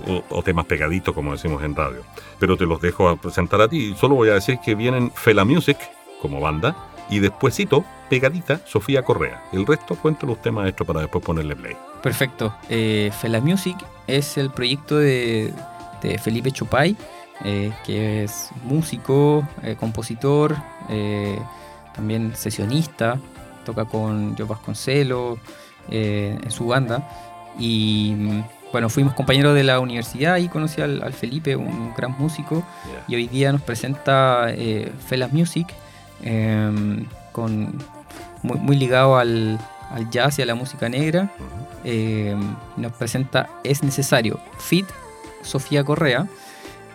o, 0.07 0.23
o 0.29 0.43
temas 0.43 0.65
pegaditos, 0.65 1.13
como 1.13 1.31
decimos 1.31 1.63
en 1.63 1.75
radio. 1.75 2.03
Pero 2.39 2.57
te 2.57 2.65
los 2.65 2.81
dejo 2.81 3.09
a 3.09 3.15
presentar 3.15 3.61
a 3.61 3.67
ti. 3.67 3.95
Solo 3.99 4.15
voy 4.15 4.29
a 4.29 4.33
decir 4.33 4.59
que 4.59 4.75
vienen 4.75 5.11
Fela 5.11 5.45
Music 5.45 5.77
como 6.21 6.39
banda 6.39 6.75
y 7.09 7.19
despuésito, 7.19 7.85
pegadita, 8.09 8.59
Sofía 8.65 9.03
Correa. 9.03 9.43
El 9.51 9.65
resto, 9.65 9.95
cuéntelo 9.95 10.33
usted, 10.33 10.51
maestro, 10.51 10.85
para 10.85 11.01
después 11.01 11.23
ponerle 11.23 11.55
play. 11.55 11.75
Perfecto. 12.01 12.53
Eh, 12.69 13.11
Fela 13.19 13.39
Music 13.41 13.77
es 14.07 14.37
el 14.37 14.49
proyecto 14.49 14.97
de, 14.97 15.53
de 16.01 16.17
Felipe 16.17 16.51
Chupay, 16.51 16.95
eh, 17.43 17.71
que 17.85 18.23
es 18.23 18.49
músico, 18.63 19.47
eh, 19.63 19.75
compositor, 19.79 20.55
eh, 20.89 21.39
también 21.93 22.35
sesionista, 22.35 23.19
toca 23.67 23.85
con 23.85 24.35
Joe 24.37 24.47
Vasconcelos 24.47 25.37
eh, 25.91 26.37
en 26.41 26.51
su 26.51 26.67
banda. 26.67 27.07
Y 27.59 28.13
mm, 28.17 28.43
bueno, 28.71 28.89
fuimos 28.89 29.13
compañeros 29.13 29.55
de 29.55 29.63
la 29.63 29.79
universidad 29.79 30.37
y 30.37 30.47
conocí 30.47 30.81
al, 30.81 31.03
al 31.03 31.13
Felipe, 31.13 31.55
un 31.55 31.93
gran 31.95 32.15
músico. 32.17 32.63
Y 33.07 33.15
hoy 33.15 33.27
día 33.27 33.51
nos 33.51 33.61
presenta 33.61 34.47
eh, 34.49 34.91
Fela 35.07 35.27
Music, 35.27 35.67
eh, 36.23 37.05
con, 37.31 37.77
muy, 38.43 38.57
muy 38.57 38.77
ligado 38.77 39.17
al, 39.17 39.59
al 39.91 40.09
jazz 40.09 40.39
y 40.39 40.41
a 40.41 40.45
la 40.45 40.55
música 40.55 40.89
negra. 40.89 41.31
Eh, 41.83 42.35
nos 42.75 42.91
presenta 42.93 43.49
Es 43.63 43.83
Necesario, 43.83 44.39
Fit 44.57 44.87
Sofía 45.41 45.83
Correa, 45.83 46.27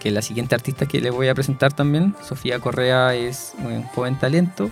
que 0.00 0.08
es 0.08 0.14
la 0.14 0.22
siguiente 0.22 0.54
artista 0.54 0.86
que 0.86 1.00
les 1.00 1.12
voy 1.12 1.28
a 1.28 1.34
presentar 1.34 1.72
también. 1.72 2.14
Sofía 2.22 2.58
Correa 2.58 3.14
es 3.14 3.54
un 3.58 3.82
joven 3.84 4.18
talento 4.18 4.70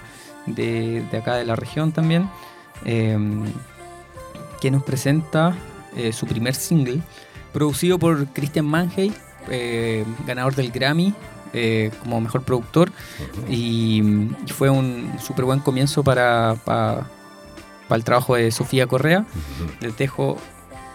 de, 0.55 1.03
de 1.11 1.18
acá 1.18 1.36
de 1.36 1.44
la 1.44 1.57
región 1.57 1.92
también, 1.92 2.28
eh, 2.84 3.18
que 4.61 4.70
nos 4.70 4.82
presenta 4.82 5.57
eh, 5.96 6.12
su 6.12 6.26
primer 6.26 6.55
single, 6.55 7.01
producido 7.53 7.98
por 7.98 8.26
Christian 8.28 8.66
Manhey, 8.66 9.12
eh, 9.48 10.05
ganador 10.26 10.55
del 10.55 10.70
Grammy 10.70 11.14
eh, 11.53 11.90
como 12.01 12.20
mejor 12.20 12.42
productor, 12.42 12.92
y, 13.48 14.03
y 14.46 14.53
fue 14.53 14.70
un 14.70 15.12
súper 15.18 15.44
buen 15.44 15.61
comienzo 15.61 16.05
para, 16.05 16.57
para, 16.64 17.07
para 17.88 17.96
el 17.96 18.05
trabajo 18.05 18.36
de 18.36 18.51
Sofía 18.53 18.86
Correa. 18.86 19.24
Les 19.80 19.96
dejo 19.96 20.36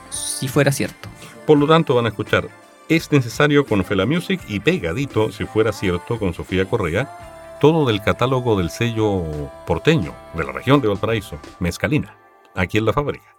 si 0.10 0.48
fuera 0.48 0.72
cierto. 0.72 1.10
Por 1.46 1.58
lo 1.58 1.68
tanto, 1.68 1.94
van 1.94 2.06
a 2.06 2.10
escuchar 2.10 2.48
Es 2.88 3.12
Necesario 3.12 3.66
con 3.66 3.84
Fela 3.84 4.06
Music 4.06 4.40
y 4.48 4.60
pegadito, 4.60 5.32
si 5.32 5.46
fuera 5.46 5.74
cierto, 5.74 6.18
con 6.18 6.34
Sofía 6.34 6.66
Correa, 6.66 7.35
todo 7.66 7.88
del 7.88 8.00
catálogo 8.00 8.56
del 8.56 8.70
sello 8.70 9.24
porteño 9.66 10.14
de 10.36 10.44
la 10.44 10.52
región 10.52 10.82
de 10.82 10.88
Valparaíso, 10.88 11.40
Mezcalina, 11.58 12.16
aquí 12.54 12.78
en 12.78 12.86
la 12.86 12.94
fábrica. 12.94 13.35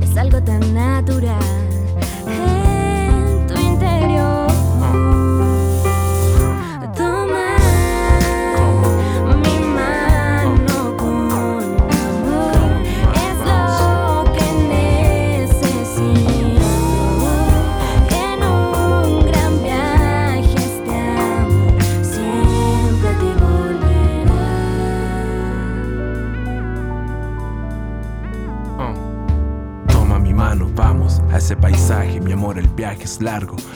Es 0.00 0.16
algo 0.16 0.42
tan 0.42 0.72
natural. 0.72 1.53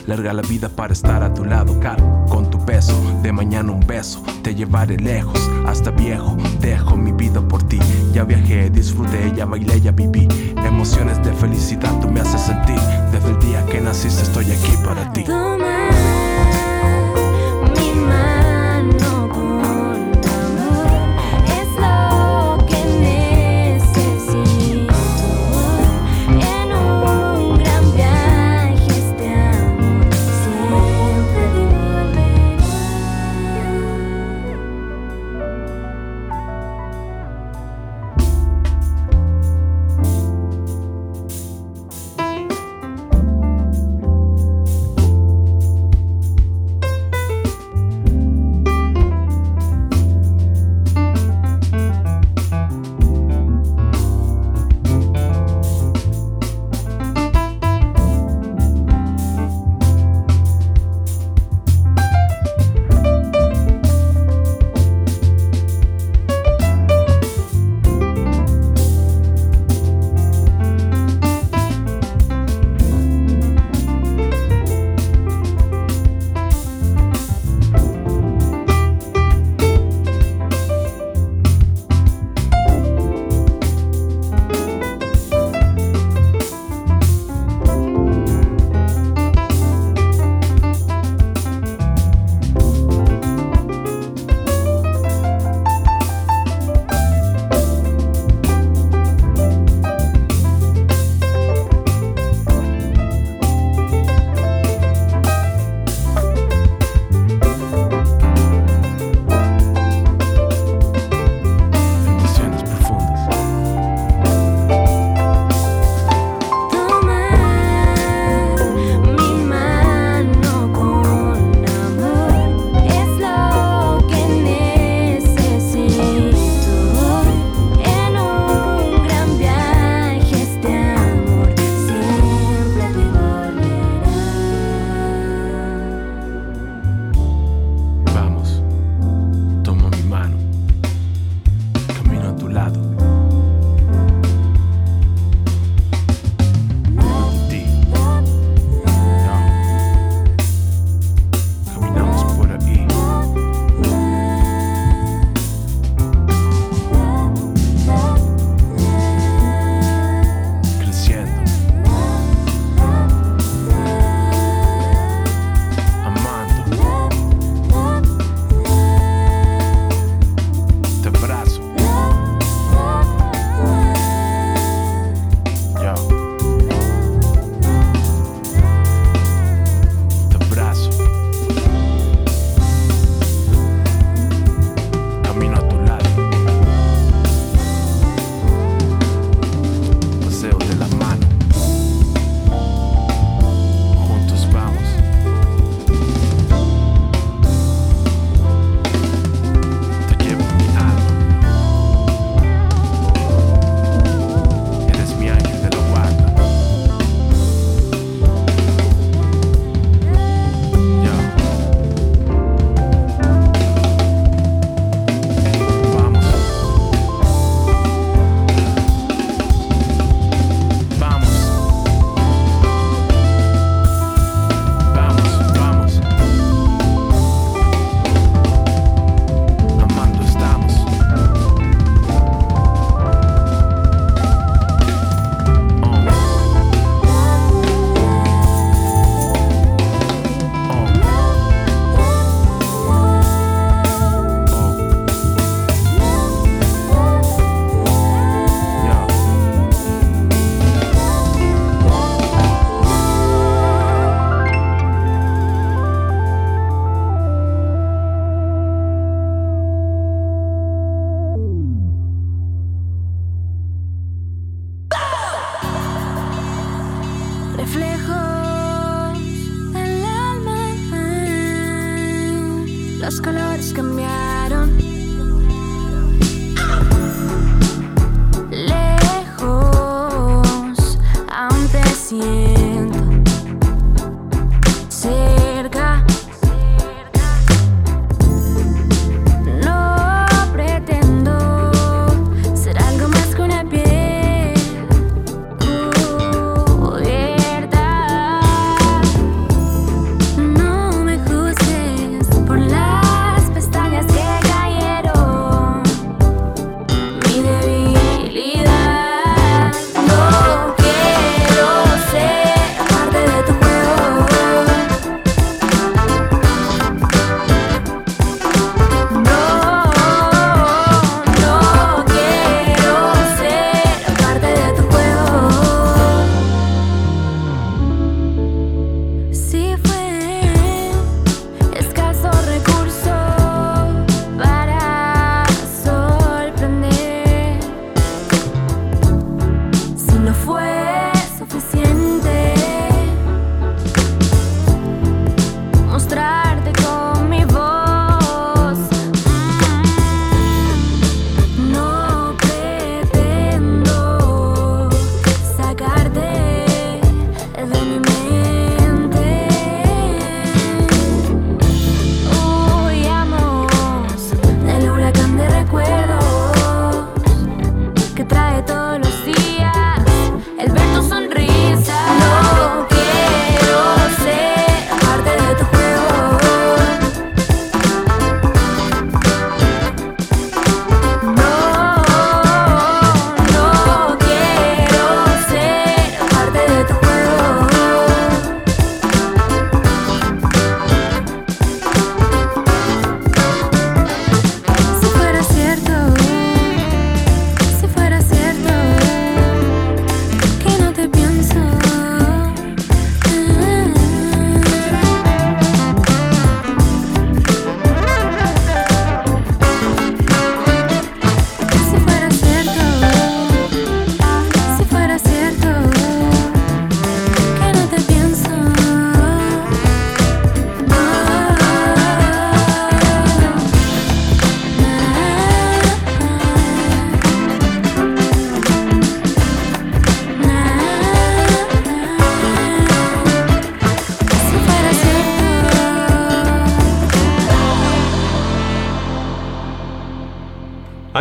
Larga 0.09 0.33
la 0.33 0.41
vida 0.41 0.69
para 0.69 0.91
estar 0.91 1.21
a 1.21 1.31
tu 1.31 1.45
lado, 1.45 1.79
caro, 1.79 2.25
con 2.27 2.49
tu 2.49 2.57
peso. 2.65 2.99
De 3.21 3.31
mañana 3.31 3.71
un 3.71 3.85
beso, 3.85 4.23
te 4.41 4.55
llevaré 4.55 4.97
lejos, 4.97 5.39
hasta 5.67 5.91
viejo. 5.91 6.35
Dejo 6.59 6.97
mi 6.97 7.11
vida 7.11 7.47
por 7.47 7.61
ti. 7.61 7.77
Ya 8.11 8.23
viajé, 8.23 8.71
disfruté, 8.71 9.31
ya 9.35 9.45
bailé, 9.45 9.79
ya 9.79 9.91
viví. 9.91 10.27
Emociones 10.65 11.23
de 11.23 11.31
felicidad 11.33 11.93
tú 12.01 12.09
me 12.09 12.21
haces 12.21 12.41
sentir. 12.41 12.79
Desde 13.11 13.29
el 13.29 13.39
día 13.39 13.63
que 13.67 13.81
naciste 13.81 14.23
estoy 14.23 14.45
aquí 14.45 14.73
para 14.83 15.13
ti. 15.13 15.25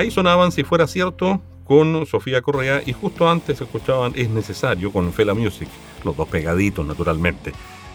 Ahí 0.09 0.13
sonaban, 0.15 0.53
si 0.53 0.65
fuera 0.65 0.87
cierto, 0.87 1.43
con 1.67 2.07
Sofía 2.07 2.41
Correa 2.41 2.81
y 2.87 2.95
justo 2.95 3.29
antes 3.29 3.61
escuchaban 3.61 4.13
Es 4.17 4.31
Necesario 4.31 4.91
con 4.91 5.13
Fela 5.13 5.35
Music, 5.35 5.69
los 6.03 6.17
dos 6.17 6.27
pegaditos 6.29 6.87
naturalmente, 6.87 7.53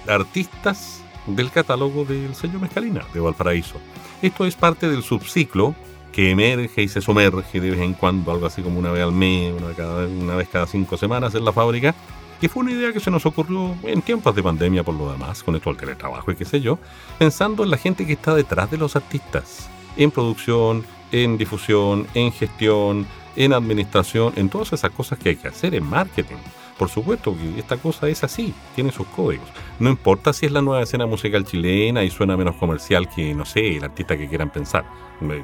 artistas 0.07 1.01
del 1.25 1.49
catálogo 1.49 2.05
del 2.05 2.35
sello 2.35 2.59
Mezcalina 2.59 3.03
de 3.15 3.19
Valparaíso. 3.19 3.77
Esto 4.21 4.45
es 4.45 4.55
parte 4.55 4.87
del 4.87 5.01
subciclo 5.01 5.73
que 6.11 6.29
emerge 6.29 6.83
y 6.83 6.87
se 6.87 7.01
sumerge 7.01 7.59
de 7.59 7.71
vez 7.71 7.79
en 7.79 7.93
cuando, 7.95 8.31
algo 8.31 8.45
así 8.45 8.61
como 8.61 8.77
una 8.77 8.91
vez 8.91 9.01
al 9.01 9.11
mes, 9.11 9.51
una, 9.59 9.73
cada- 9.73 10.05
una 10.05 10.35
vez 10.35 10.49
cada 10.49 10.67
cinco 10.67 10.95
semanas 10.95 11.33
en 11.33 11.43
la 11.43 11.51
fábrica, 11.51 11.95
que 12.39 12.47
fue 12.47 12.61
una 12.61 12.73
idea 12.73 12.93
que 12.93 12.99
se 12.99 13.09
nos 13.09 13.25
ocurrió 13.25 13.75
en 13.81 14.03
tiempos 14.03 14.35
de 14.35 14.43
pandemia 14.43 14.83
por 14.83 14.93
lo 14.93 15.11
demás, 15.11 15.41
con 15.41 15.55
esto 15.55 15.71
del 15.71 15.79
teletrabajo 15.79 16.31
y 16.31 16.35
qué 16.35 16.45
sé 16.45 16.61
yo, 16.61 16.77
pensando 17.17 17.63
en 17.63 17.71
la 17.71 17.77
gente 17.77 18.05
que 18.05 18.13
está 18.13 18.35
detrás 18.35 18.69
de 18.69 18.77
los 18.77 18.95
artistas, 18.95 19.67
en 19.97 20.11
producción, 20.11 20.85
en 21.13 21.37
difusión, 21.37 22.07
en 22.15 22.31
gestión, 22.31 23.05
en 23.35 23.53
administración, 23.53 24.33
en 24.35 24.49
todas 24.49 24.73
esas 24.73 24.91
cosas 24.91 25.19
que 25.19 25.29
hay 25.29 25.35
que 25.35 25.47
hacer, 25.47 25.73
en 25.75 25.85
marketing. 25.85 26.37
Por 26.77 26.89
supuesto 26.89 27.35
que 27.37 27.59
esta 27.59 27.77
cosa 27.77 28.09
es 28.09 28.23
así, 28.23 28.53
tiene 28.75 28.91
sus 28.91 29.05
códigos. 29.07 29.47
No 29.79 29.89
importa 29.89 30.33
si 30.33 30.47
es 30.47 30.51
la 30.51 30.61
nueva 30.61 30.81
escena 30.81 31.05
musical 31.05 31.45
chilena 31.45 32.03
y 32.03 32.09
suena 32.09 32.35
menos 32.35 32.55
comercial 32.55 33.07
que, 33.07 33.33
no 33.33 33.45
sé, 33.45 33.77
el 33.77 33.83
artista 33.83 34.17
que 34.17 34.27
quieran 34.27 34.49
pensar. 34.49 34.85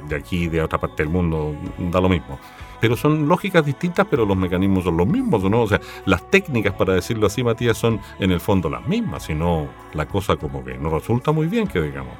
De 0.08 0.16
aquí, 0.16 0.48
de 0.48 0.60
otra 0.60 0.78
parte 0.78 1.04
del 1.04 1.12
mundo, 1.12 1.54
da 1.78 2.00
lo 2.00 2.08
mismo. 2.08 2.38
Pero 2.80 2.96
son 2.96 3.28
lógicas 3.28 3.64
distintas, 3.64 4.06
pero 4.10 4.26
los 4.26 4.36
mecanismos 4.36 4.84
son 4.84 4.96
los 4.96 5.06
mismos, 5.06 5.44
¿no? 5.44 5.62
O 5.62 5.68
sea, 5.68 5.80
las 6.04 6.28
técnicas, 6.30 6.74
para 6.74 6.94
decirlo 6.94 7.28
así, 7.28 7.44
Matías, 7.44 7.78
son 7.78 8.00
en 8.18 8.32
el 8.32 8.40
fondo 8.40 8.68
las 8.68 8.86
mismas, 8.86 9.24
si 9.24 9.34
no, 9.34 9.68
la 9.94 10.06
cosa 10.06 10.36
como 10.36 10.64
que 10.64 10.76
no 10.78 10.90
resulta 10.90 11.30
muy 11.30 11.46
bien, 11.46 11.68
que 11.68 11.80
digamos. 11.80 12.14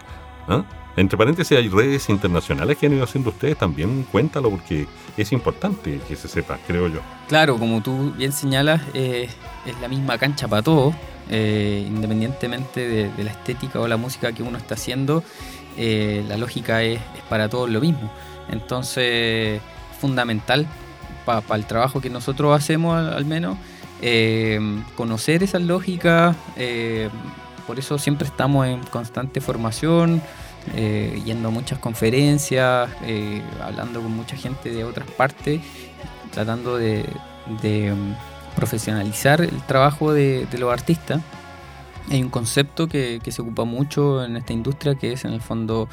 ¿Ah? 0.48 0.64
Entre 0.97 1.16
paréntesis, 1.16 1.57
hay 1.57 1.68
redes 1.68 2.09
internacionales 2.09 2.76
que 2.76 2.86
han 2.86 2.93
ido 2.93 3.05
haciendo 3.05 3.30
ustedes, 3.30 3.57
también 3.57 4.05
cuéntalo 4.11 4.51
porque 4.51 4.86
es 5.16 5.32
importante 5.32 6.01
que 6.09 6.16
se 6.16 6.28
sepa, 6.28 6.59
creo 6.66 6.88
yo. 6.88 7.01
Claro, 7.28 7.59
como 7.59 7.80
tú 7.80 8.12
bien 8.16 8.32
señalas, 8.32 8.82
eh, 8.95 9.28
es 9.66 9.80
la 9.80 9.88
misma 9.88 10.18
cancha 10.18 10.49
para 10.49 10.62
todos, 10.62 10.95
eh, 11.30 11.84
independientemente 11.86 13.11
de, 13.16 13.24
la 13.24 13.30
estética 13.30 13.78
o 13.80 13.86
la 13.86 13.97
música 13.97 14.32
que 14.32 14.43
uno 14.43 14.59
está 14.59 14.74
haciendo, 14.74 15.22
eh, 15.76 16.24
la 16.28 16.36
lógica 16.36 16.82
es, 16.82 17.01
para 17.28 17.49
todos 17.49 17.70
lo 17.70 17.80
mismo. 17.80 18.11
Entonces, 18.51 19.61
fundamental 20.01 20.66
para 21.24 21.55
el 21.55 21.66
trabajo 21.66 22.01
que 22.01 22.11
nosotros 22.11 22.57
hacemos 22.57 22.99
al, 22.99 23.12
al 23.12 23.24
menos, 23.24 23.57
eh, 24.03 24.59
conocer 24.97 25.45
esas 25.45 25.62
lógicas, 25.62 26.34
por 27.66 27.78
eso 27.78 27.99
siempre 27.99 28.26
estamos 28.26 28.66
en 28.66 28.82
constante 28.84 29.41
formación, 29.41 30.20
eh, 30.74 31.20
yendo 31.24 31.48
a 31.48 31.50
muchas 31.50 31.78
conferencias, 31.78 32.90
eh, 33.02 33.42
hablando 33.62 34.00
con 34.02 34.14
mucha 34.14 34.36
gente 34.36 34.70
de 34.70 34.84
otras 34.84 35.11
partes, 35.11 35.61
tratando 36.30 36.76
de, 36.76 37.04
um, 37.92 38.14
profesionalizar 38.54 39.40
el 39.40 39.62
trabajo 39.66 40.12
de, 40.12 40.46
los 40.58 40.72
artistas. 40.72 41.22
Hay 42.11 42.22
un 42.22 42.28
concepto 42.28 42.88
que, 42.88 43.20
se 43.26 43.42
ocupa 43.42 43.64
mucho 43.64 44.24
en 44.24 44.36
esta 44.36 44.52
industria 44.52 44.94
que 44.96 45.12
es 45.12 45.24
en 45.24 45.32
el 45.32 45.40
fondo 45.40 45.88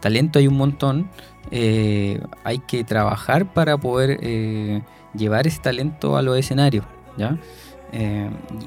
talento 0.00 0.38
hay 0.38 0.46
un 0.46 0.56
montón, 0.56 1.08
eh, 1.50 2.20
hay 2.44 2.58
que 2.58 2.84
trabajar 2.84 3.52
para 3.52 3.78
poder 3.78 4.20
llevar 5.14 5.46
ese 5.46 5.60
talento 5.60 6.16
a 6.18 6.22
los 6.22 6.38
escenarios, 6.38 6.84
¿ya? 7.16 7.38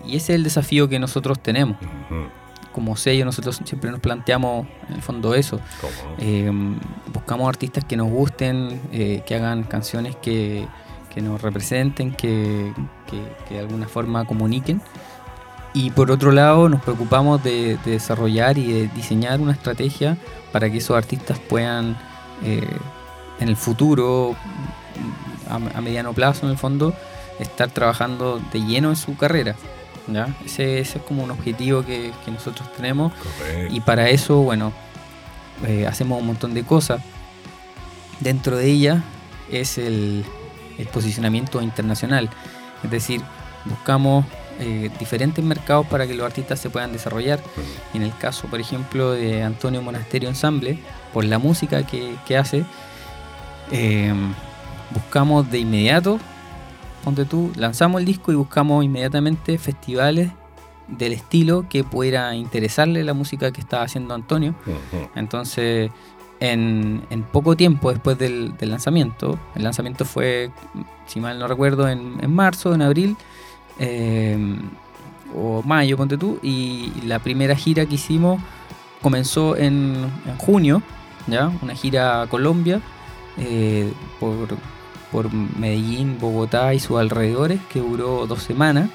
Y 0.05 0.15
ese 0.15 0.15
es 0.15 0.29
el 0.29 0.43
desafío 0.43 0.89
que 0.89 0.97
nosotros 0.97 1.39
tenemos. 1.39 1.77
Como 2.77 2.95
sello 2.95 3.25
nosotros 3.25 3.59
siempre 3.65 3.89
nos 3.89 3.99
planteamos 3.99 4.67
en 4.87 4.97
el 4.97 5.01
fondo 5.01 5.33
eso. 5.33 5.59
Eh, 6.19 6.47
buscamos 7.11 7.49
artistas 7.49 7.83
que 7.83 7.97
nos 7.97 8.07
gusten, 8.07 8.79
eh, 8.91 9.23
que 9.25 9.33
hagan 9.33 9.63
canciones 9.63 10.15
que, 10.17 10.67
que 11.11 11.19
nos 11.23 11.41
representen, 11.41 12.11
que, 12.11 12.71
que, 13.09 13.19
que, 13.49 13.55
de 13.55 13.61
alguna 13.61 13.87
forma 13.87 14.25
comuniquen. 14.25 14.79
Y 15.73 15.89
por 15.89 16.11
otro 16.11 16.31
lado, 16.31 16.69
nos 16.69 16.83
preocupamos 16.83 17.43
de, 17.43 17.79
desarrollar 17.83 18.59
y 18.59 18.71
de 18.71 18.87
diseñar 18.89 19.41
una 19.41 19.53
estrategia 19.53 20.15
para 20.51 20.69
que 20.69 20.77
esos 20.77 20.95
artistas 20.95 21.39
puedan 21.39 21.97
eh, 22.43 22.61
en 23.39 23.49
el 23.49 23.55
futuro, 23.55 24.35
a, 25.49 25.81
mediano 25.81 26.13
plazo 26.13 26.45
en 26.45 26.51
el 26.51 26.59
fondo, 26.59 26.93
estar 27.39 27.71
trabajando 27.71 28.39
de 28.53 28.59
lleno 28.59 28.91
en 28.91 28.95
su 28.95 29.17
carrera. 29.17 29.55
¿Ya? 30.07 30.35
Ese, 30.45 30.79
es 30.79 30.95
como 31.07 31.23
un 31.23 31.31
objetivo 31.31 31.83
que, 31.83 32.11
nosotros 32.27 32.71
tenemos. 32.73 33.13
Y 33.69 33.81
para 33.81 34.09
eso, 34.09 34.37
bueno, 34.37 34.73
eh, 35.65 35.87
hacemos 35.87 36.19
un 36.19 36.27
montón 36.27 36.53
de 36.53 36.63
cosas. 36.63 37.01
Dentro 38.19 38.57
de 38.57 38.65
ella 38.69 39.03
es 39.51 39.77
el, 39.77 40.25
el 40.77 40.87
posicionamiento 40.87 41.61
internacional. 41.61 42.29
Es 42.83 42.91
decir, 42.91 43.21
buscamos 43.65 44.25
eh, 44.59 44.89
diferentes 44.97 45.43
mercados 45.43 45.85
para 45.85 46.07
que 46.07 46.15
los 46.15 46.25
artistas 46.25 46.59
se 46.59 46.71
puedan 46.71 46.91
desarrollar. 46.91 47.39
en 47.93 48.01
el 48.01 48.15
caso, 48.17 48.47
por 48.47 48.59
ejemplo, 48.59 49.11
de 49.11 49.43
Antonio 49.43 49.83
Monasterio 49.83 50.29
Ensemble, 50.29 50.79
por 51.13 51.25
la 51.25 51.37
música 51.37 51.83
que, 51.85 52.37
hace, 52.37 52.65
eh, 53.71 54.13
buscamos 54.91 55.49
de 55.51 55.59
inmediato, 55.59 56.19
ponte 57.07 57.25
tú, 57.25 57.51
lanzamos 57.55 57.99
el 57.99 58.05
disco 58.05 58.31
y 58.31 58.35
buscamos 58.35 58.83
inmediatamente 58.83 59.57
festivales 59.57 60.31
del 60.87 61.13
estilo 61.13 61.65
que 61.69 61.83
pudiera 61.83 62.35
interesarle 62.35 63.03
la 63.03 63.13
música 63.13 63.51
que 63.51 63.61
estaba 63.61 63.83
haciendo 63.83 64.13
Antonio. 64.13 64.55
Entonces, 65.15 65.89
en, 66.39 67.01
poco 67.31 67.55
tiempo 67.55 67.91
después 67.91 68.17
del, 68.17 68.53
lanzamiento, 68.59 69.39
el 69.55 69.63
lanzamiento 69.63 70.05
fue, 70.05 70.51
si 71.05 71.19
mal 71.19 71.39
no 71.39 71.47
recuerdo, 71.47 71.89
en, 71.89 72.17
en 72.21 72.33
marzo, 72.33 72.73
en 72.73 72.81
abril, 72.81 73.17
Em, 73.79 74.57
o 75.35 75.61
mayo, 75.63 75.97
ponte 75.97 76.17
tú, 76.17 76.39
y 76.41 76.91
la 77.05 77.19
primera 77.19 77.55
gira 77.55 77.85
que 77.85 77.95
hicimos 77.95 78.41
comenzó 79.01 79.55
en, 79.55 79.95
junio, 80.37 80.81
¿ya? 81.27 81.51
Una 81.61 81.75
gira 81.75 82.23
a 82.23 82.27
Colombia, 82.27 82.81
eh, 83.37 83.91
por, 84.19 84.47
Medellín, 85.57 86.17
Bogotá 86.19 86.73
y 86.73 86.79
sus 86.79 86.97
alrededores, 86.99 87.59
que 87.71 87.79
duró 87.79 88.27
dos 88.27 88.43
semanas. 88.43 88.89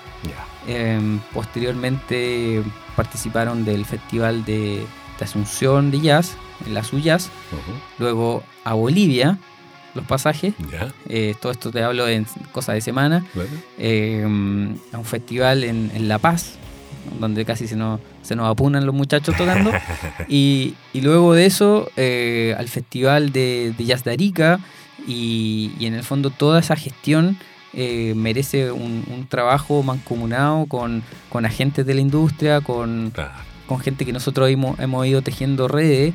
Em, 0.66 1.18
posteriormente 1.32 2.62
participaron 2.94 3.64
del 3.64 3.84
Festival 3.84 4.44
de, 4.44 4.84
Asunción 5.20 5.92
de 5.92 6.00
Jazz, 6.00 6.36
en 6.66 6.74
la 6.74 6.82
Suyas. 6.82 7.30
Luego 7.98 8.42
a 8.64 8.74
Bolivia, 8.74 9.38
los 9.94 10.04
pasajes. 10.04 10.54
Eh, 11.08 11.34
todo 11.40 11.52
esto 11.52 11.70
te 11.70 11.82
hablo 11.82 12.08
en 12.08 12.26
cosas 12.52 12.74
de 12.74 12.80
semana. 12.80 13.24
Eh, 13.78 14.22
a 14.92 14.98
un 14.98 15.04
festival 15.04 15.64
en, 15.64 16.08
La 16.08 16.18
Paz, 16.18 16.54
donde 17.20 17.44
casi 17.44 17.68
se 17.68 17.76
nos, 17.76 18.00
se 18.22 18.36
nos 18.36 18.50
apunan 18.50 18.86
los 18.86 18.94
muchachos 18.94 19.36
tocando. 19.36 19.70
y, 20.28 20.74
luego 20.94 21.34
de 21.34 21.46
eso, 21.46 21.88
eh, 21.96 22.54
al 22.58 22.68
festival 22.68 23.32
de, 23.32 23.74
Jazz 23.78 24.04
de 24.04 24.12
Arica. 24.12 24.60
Y, 25.06 25.72
en 25.80 25.94
el 25.94 26.02
fondo 26.02 26.30
toda 26.30 26.60
esa 26.60 26.76
gestión 26.76 27.38
merece 27.74 28.70
un, 28.70 29.26
trabajo 29.28 29.82
mancomunado 29.82 30.66
con, 30.66 31.02
con, 31.30 31.46
agentes 31.46 31.86
de 31.86 31.94
la 31.94 32.00
industria, 32.02 32.60
con, 32.60 33.12
con 33.66 33.80
gente 33.80 34.04
que 34.04 34.12
nosotros 34.12 34.50
hemos, 34.50 34.78
hemos 34.78 35.06
ido 35.06 35.22
tejiendo 35.22 35.68
redes, 35.68 36.14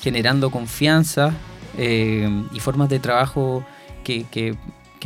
generando 0.00 0.50
confianza 0.50 1.34
eh, 1.80 2.28
y 2.52 2.58
formas 2.58 2.88
de 2.88 2.98
trabajo 2.98 3.64
que, 4.02 4.24
que, 4.24 4.56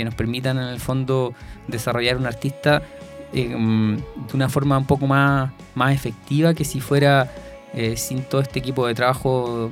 nos 0.04 0.14
permitan 0.14 0.56
en 0.56 0.64
el 0.64 0.80
fondo 0.80 1.34
desarrollar 1.68 2.16
un 2.16 2.24
artista 2.24 2.82
eh, 3.34 3.48
de 3.48 4.34
una 4.34 4.48
forma 4.48 4.78
un 4.78 4.86
poco 4.86 5.06
más, 5.06 5.52
más 5.74 5.94
efectiva 5.94 6.54
que 6.54 6.64
si 6.64 6.80
fuera 6.80 7.30
eh, 7.74 7.98
sin 7.98 8.22
todo 8.22 8.40
este 8.40 8.58
equipo 8.58 8.86
de 8.86 8.94
trabajo 8.94 9.70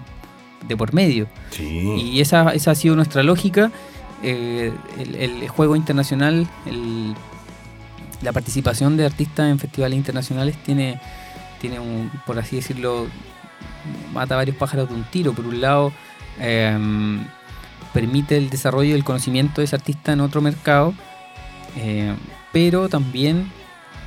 de 0.67 0.77
por 0.77 0.93
medio. 0.93 1.27
Y 1.59 2.21
esa, 2.21 2.53
esa 2.55 2.73
ha 2.73 2.75
sido 2.75 2.97
nuestra 2.97 3.23
lógica. 3.23 3.71
el, 4.23 4.75
el, 4.99 5.49
juego 5.49 5.77
internacional, 5.77 6.47
el, 6.67 7.15
la 8.23 8.33
participación 8.33 8.97
de 8.97 9.07
artistas 9.07 9.51
en 9.51 9.59
festivales 9.59 9.97
internacionales 9.97 10.57
tiene, 10.63 11.01
tiene 11.61 11.81
un, 11.81 12.11
por 12.27 12.39
así 12.39 12.57
decirlo, 12.57 13.07
mata 14.13 14.37
varios 14.37 14.57
pájaros 14.57 14.89
de 14.89 14.95
un 14.95 15.05
tiro. 15.05 15.33
Por 15.33 15.47
un 15.47 15.61
lado, 15.61 15.93
Em, 16.41 17.23
permite 17.93 18.37
el 18.37 18.49
desarrollo 18.49 18.93
del 18.93 19.05
conocimiento 19.05 19.61
de 19.61 19.67
ese 19.67 19.77
artista 19.77 20.13
en 20.13 20.21
otro 20.21 20.41
mercado, 20.41 20.95
eh, 21.77 22.15
pero 22.53 22.89
también 22.89 23.51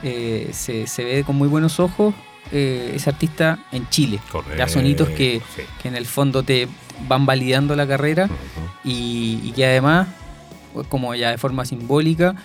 eh, 0.02 0.50
se, 0.52 0.86
ve 1.04 1.24
con 1.24 1.36
muy 1.36 1.48
buenos 1.48 1.80
ojos 1.80 2.14
eh, 2.54 2.94
ese 2.96 3.10
artista 3.10 3.60
en 3.72 3.90
Chile. 3.90 4.20
Ya 4.58 4.68
sonitos 4.68 5.10
que, 5.10 5.42
que, 5.82 5.88
en 5.88 5.96
el 5.96 6.06
fondo 6.06 6.44
te 6.44 6.68
van 7.08 7.26
validando 7.26 7.76
la 7.76 7.88
carrera 7.88 8.30
y, 8.84 9.52
que 9.52 9.66
además, 9.66 10.08
como 10.90 11.14
ya 11.16 11.32
de 11.32 11.38
forma 11.38 11.66
simbólica, 11.66 12.36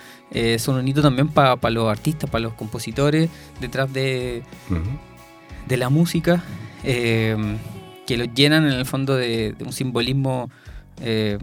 son 0.57 0.75
un 0.75 0.87
hito 0.87 1.01
también 1.01 1.29
para 1.29 1.69
los 1.69 1.89
artistas, 1.89 2.29
para 2.29 2.41
los 2.41 2.53
compositores 2.53 3.29
detrás 3.61 3.91
de, 3.93 4.43
de 5.67 5.77
la 5.77 5.89
música 5.89 6.43
que 8.09 8.17
lo 8.17 8.25
llenan 8.25 8.65
en 8.65 8.73
el 8.73 8.87
fondo 8.87 9.15
de, 9.15 9.55
un 9.63 9.71
simbolismo 9.71 10.49
eh, 10.99 11.37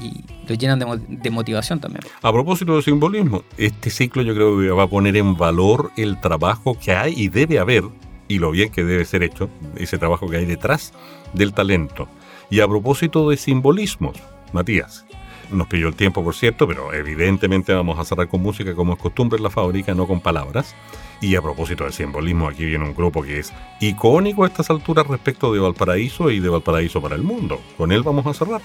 y 0.00 0.24
lo 0.48 0.54
llenan 0.54 0.78
de, 0.78 1.30
motivación 1.30 1.80
también. 1.80 2.02
A 2.22 2.32
propósito 2.32 2.76
de 2.76 2.82
simbolismo, 2.82 3.42
este 3.56 3.90
ciclo 3.90 4.22
yo 4.22 4.34
creo 4.34 4.58
que 4.60 4.70
va 4.70 4.84
a 4.84 4.88
poner 4.88 5.16
en 5.16 5.36
valor 5.36 5.90
el 5.96 6.20
trabajo 6.20 6.78
que 6.78 6.92
hay 6.92 7.14
y 7.16 7.28
debe 7.28 7.58
haber, 7.58 7.84
y 8.28 8.38
lo 8.38 8.50
bien 8.50 8.70
que 8.70 8.84
debe 8.84 9.04
ser 9.04 9.22
hecho, 9.22 9.48
ese 9.76 9.98
trabajo 9.98 10.28
que 10.28 10.36
hay 10.36 10.44
detrás 10.44 10.92
del 11.32 11.52
talento. 11.52 12.08
Y 12.50 12.60
a 12.60 12.68
propósito 12.68 13.28
de 13.28 13.36
simbolismos, 13.36 14.16
Matías, 14.52 15.04
nos 15.50 15.66
pidió 15.66 15.88
el 15.88 15.94
tiempo, 15.94 16.22
por 16.22 16.34
cierto, 16.34 16.66
pero 16.66 16.92
evidentemente 16.92 17.72
vamos 17.72 17.98
a 17.98 18.04
cerrar 18.04 18.28
con 18.28 18.42
música 18.42 18.74
como 18.74 18.94
es 18.94 18.98
costumbre 18.98 19.38
en 19.38 19.42
la 19.42 19.50
fábrica, 19.50 19.94
no 19.94 20.06
con 20.06 20.20
palabras. 20.20 20.74
Y 21.20 21.34
a 21.34 21.42
propósito 21.42 21.84
del 21.84 21.92
simbolismo, 21.92 22.48
aquí 22.48 22.64
viene 22.64 22.84
un 22.84 22.94
grupo 22.94 23.22
que 23.22 23.40
es 23.40 23.52
icónico 23.80 24.44
a 24.44 24.46
estas 24.46 24.70
alturas 24.70 25.06
respecto 25.06 25.52
de 25.52 25.58
Valparaíso 25.58 26.30
y 26.30 26.38
de 26.38 26.48
Valparaíso 26.48 27.02
para 27.02 27.16
el 27.16 27.22
mundo. 27.22 27.60
Con 27.76 27.90
él 27.90 28.04
vamos 28.04 28.24
a 28.26 28.34
cerrar, 28.34 28.62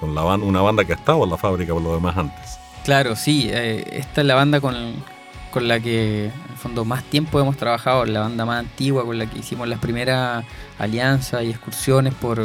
con, 0.00 0.14
la 0.14 0.22
una 0.22 0.60
banda 0.60 0.84
que 0.84 0.92
ha 0.92 0.96
estado 0.96 1.24
en 1.24 1.30
la 1.30 1.38
fábrica 1.38 1.72
por 1.72 1.82
lo 1.82 1.94
demás 1.94 2.16
antes. 2.18 2.58
Claro, 2.84 3.16
sí, 3.16 3.48
eh, 3.50 3.84
esta 3.92 4.20
es 4.20 4.26
la 4.26 4.34
banda 4.34 4.60
con, 4.60 4.74
con 5.50 5.66
la 5.66 5.80
que 5.80 6.26
en 6.26 6.56
fondo 6.56 6.84
más 6.84 7.04
tiempo 7.04 7.40
hemos 7.40 7.56
trabajado, 7.56 8.04
la 8.04 8.20
banda 8.20 8.44
más 8.44 8.58
antigua 8.58 9.06
con 9.06 9.16
la 9.16 9.24
que 9.24 9.38
hicimos 9.38 9.66
las 9.66 9.78
primeras 9.78 10.44
alianzas 10.78 11.44
y 11.44 11.50
excursiones 11.50 12.12
por, 12.12 12.38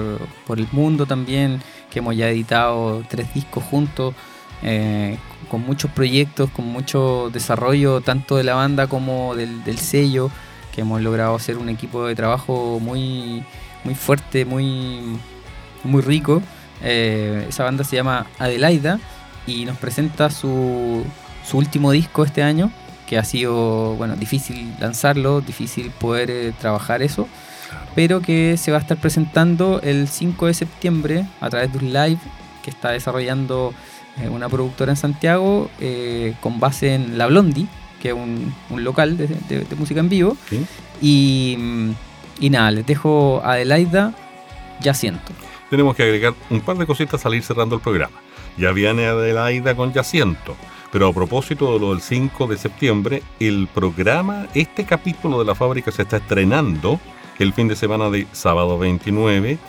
por 0.48 0.60
el 0.60 0.68
mundo 0.72 1.06
también, 1.06 1.62
que 1.90 2.00
hemos 2.00 2.16
ya 2.16 2.30
editado 2.30 3.04
tres 3.10 3.34
discos 3.34 3.64
juntos. 3.66 4.16
Eh, 4.64 5.18
con 5.50 5.62
muchos 5.62 5.90
proyectos, 5.92 6.50
con 6.52 6.66
mucho 6.66 7.30
desarrollo 7.32 8.02
tanto 8.02 8.36
de 8.38 8.44
la 8.44 8.56
banda 8.56 8.88
como 8.88 9.36
del, 9.36 9.78
sello, 9.78 10.30
que 10.74 10.82
hemos 10.82 11.02
logrado 11.02 11.36
hacer 11.36 11.58
un 11.58 11.70
equipo 11.70 12.06
de 12.06 12.16
trabajo 12.16 12.80
muy, 12.80 13.44
muy 13.84 13.96
fuerte, 13.96 14.46
muy, 14.46 15.18
muy 15.84 16.02
rico. 16.02 16.42
Eh, 16.84 17.48
esa 17.50 17.64
banda 17.64 17.84
se 17.84 17.96
llama 17.96 18.28
Adelaida 18.38 19.00
y 19.48 19.66
nos 19.66 19.78
presenta 19.78 20.30
su, 20.30 21.04
su, 21.44 21.58
último 21.58 21.92
disco 21.92 22.24
este 22.24 22.44
año, 22.44 22.72
que 23.08 23.18
ha 23.18 23.24
sido 23.24 23.96
bueno, 23.96 24.16
difícil 24.16 24.76
lanzarlo, 24.80 25.42
difícil 25.42 25.90
poder 25.90 26.30
eh, 26.30 26.54
trabajar 26.60 27.02
eso, 27.02 27.28
pero 27.96 28.22
que 28.22 28.56
se 28.58 28.72
va 28.72 28.78
a 28.78 28.82
estar 28.82 28.98
presentando 28.98 29.82
el 29.82 30.08
5 30.08 30.46
de 30.46 30.54
septiembre 30.54 31.26
a 31.42 31.50
través 31.50 31.74
de 31.74 31.80
un 31.80 31.92
live 31.92 32.20
que 32.64 32.70
está 32.70 32.92
desarrollando 32.92 33.74
una 34.30 34.50
productora 34.50 34.92
en 34.92 34.98
Santiago 34.98 35.70
eh, 35.80 36.34
con 36.42 36.60
base 36.60 36.96
en 36.96 37.18
La 37.18 37.28
Blondie, 37.28 37.68
que 38.02 38.10
es 38.10 38.14
un, 38.14 38.54
local 38.84 39.18
de, 39.18 39.66
música 39.78 40.00
en 40.00 40.10
vivo. 40.10 40.38
Y, 41.02 41.58
nada, 42.42 42.72
les 42.72 42.86
dejo 42.86 43.42
a 43.44 43.54
Adelaida, 43.54 44.14
ya 44.82 44.94
siento. 44.94 45.32
Tenemos 45.70 45.96
que 45.96 46.04
agregar 46.04 46.34
un 46.50 46.62
par 46.62 46.78
de 46.78 46.86
cositas 46.86 47.26
al 47.26 47.36
ir 47.36 47.44
cerrando 47.44 47.76
el 47.76 47.82
programa. 47.82 48.20
Ya 48.58 48.72
viene 48.72 49.06
Adelaida 49.06 49.76
con 49.76 49.94
Ya 49.94 50.04
siento. 50.04 50.56
Pero 50.92 51.08
a 51.08 51.14
propósito 51.14 51.74
de 51.74 51.80
lo 51.80 51.92
del 51.92 52.02
5 52.02 52.48
de 52.48 52.58
septiembre, 52.58 53.24
el 53.40 53.68
programa, 53.74 54.48
este 54.56 54.86
capítulo 54.86 55.38
de 55.38 55.46
la 55.46 55.54
fábrica 55.54 55.92
se 55.92 56.02
está 56.02 56.18
estrenando 56.18 57.00
el 57.38 57.54
fin 57.54 57.68
de 57.68 57.76
semana 57.76 58.10
de 58.10 58.26
sábado 58.32 58.80
29 58.80 59.60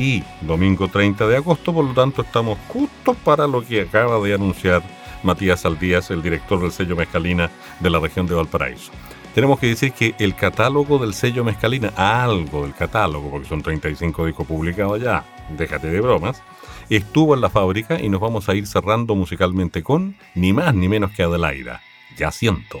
y 0.00 0.24
domingo 0.40 0.88
30 0.88 1.26
de 1.26 1.36
agosto, 1.36 1.74
por 1.74 1.84
lo 1.84 1.92
tanto 1.92 2.22
estamos 2.22 2.58
justo 2.68 3.12
para 3.12 3.46
lo 3.46 3.60
que 3.62 3.82
acaba 3.82 4.18
de 4.20 4.32
anunciar 4.32 4.82
Matías 5.22 5.66
Aldías, 5.66 6.10
el 6.10 6.22
director 6.22 6.58
del 6.58 6.72
sello 6.72 6.96
Mezcalina 6.96 7.50
de 7.80 7.90
la 7.90 8.00
región 8.00 8.26
de 8.26 8.34
Valparaíso. 8.34 8.90
Tenemos 9.34 9.58
que 9.58 9.66
decir 9.66 9.92
que 9.92 10.14
el 10.18 10.34
catálogo 10.34 10.98
del 10.98 11.12
sello 11.12 11.44
Mezcalina, 11.44 11.92
algo 11.96 12.62
del 12.62 12.74
catálogo, 12.74 13.30
porque 13.30 13.48
son 13.48 13.60
35 13.60 14.24
discos 14.24 14.46
publicados 14.46 15.02
ya, 15.02 15.22
déjate 15.50 15.88
de 15.88 16.00
bromas, 16.00 16.42
estuvo 16.88 17.34
en 17.34 17.42
la 17.42 17.50
fábrica 17.50 18.00
y 18.00 18.08
nos 18.08 18.22
vamos 18.22 18.48
a 18.48 18.54
ir 18.54 18.66
cerrando 18.66 19.14
musicalmente 19.14 19.82
con 19.82 20.16
ni 20.34 20.54
más 20.54 20.74
ni 20.74 20.88
menos 20.88 21.10
que 21.10 21.24
Adelaida. 21.24 21.82
Ya 22.16 22.30
siento. 22.30 22.80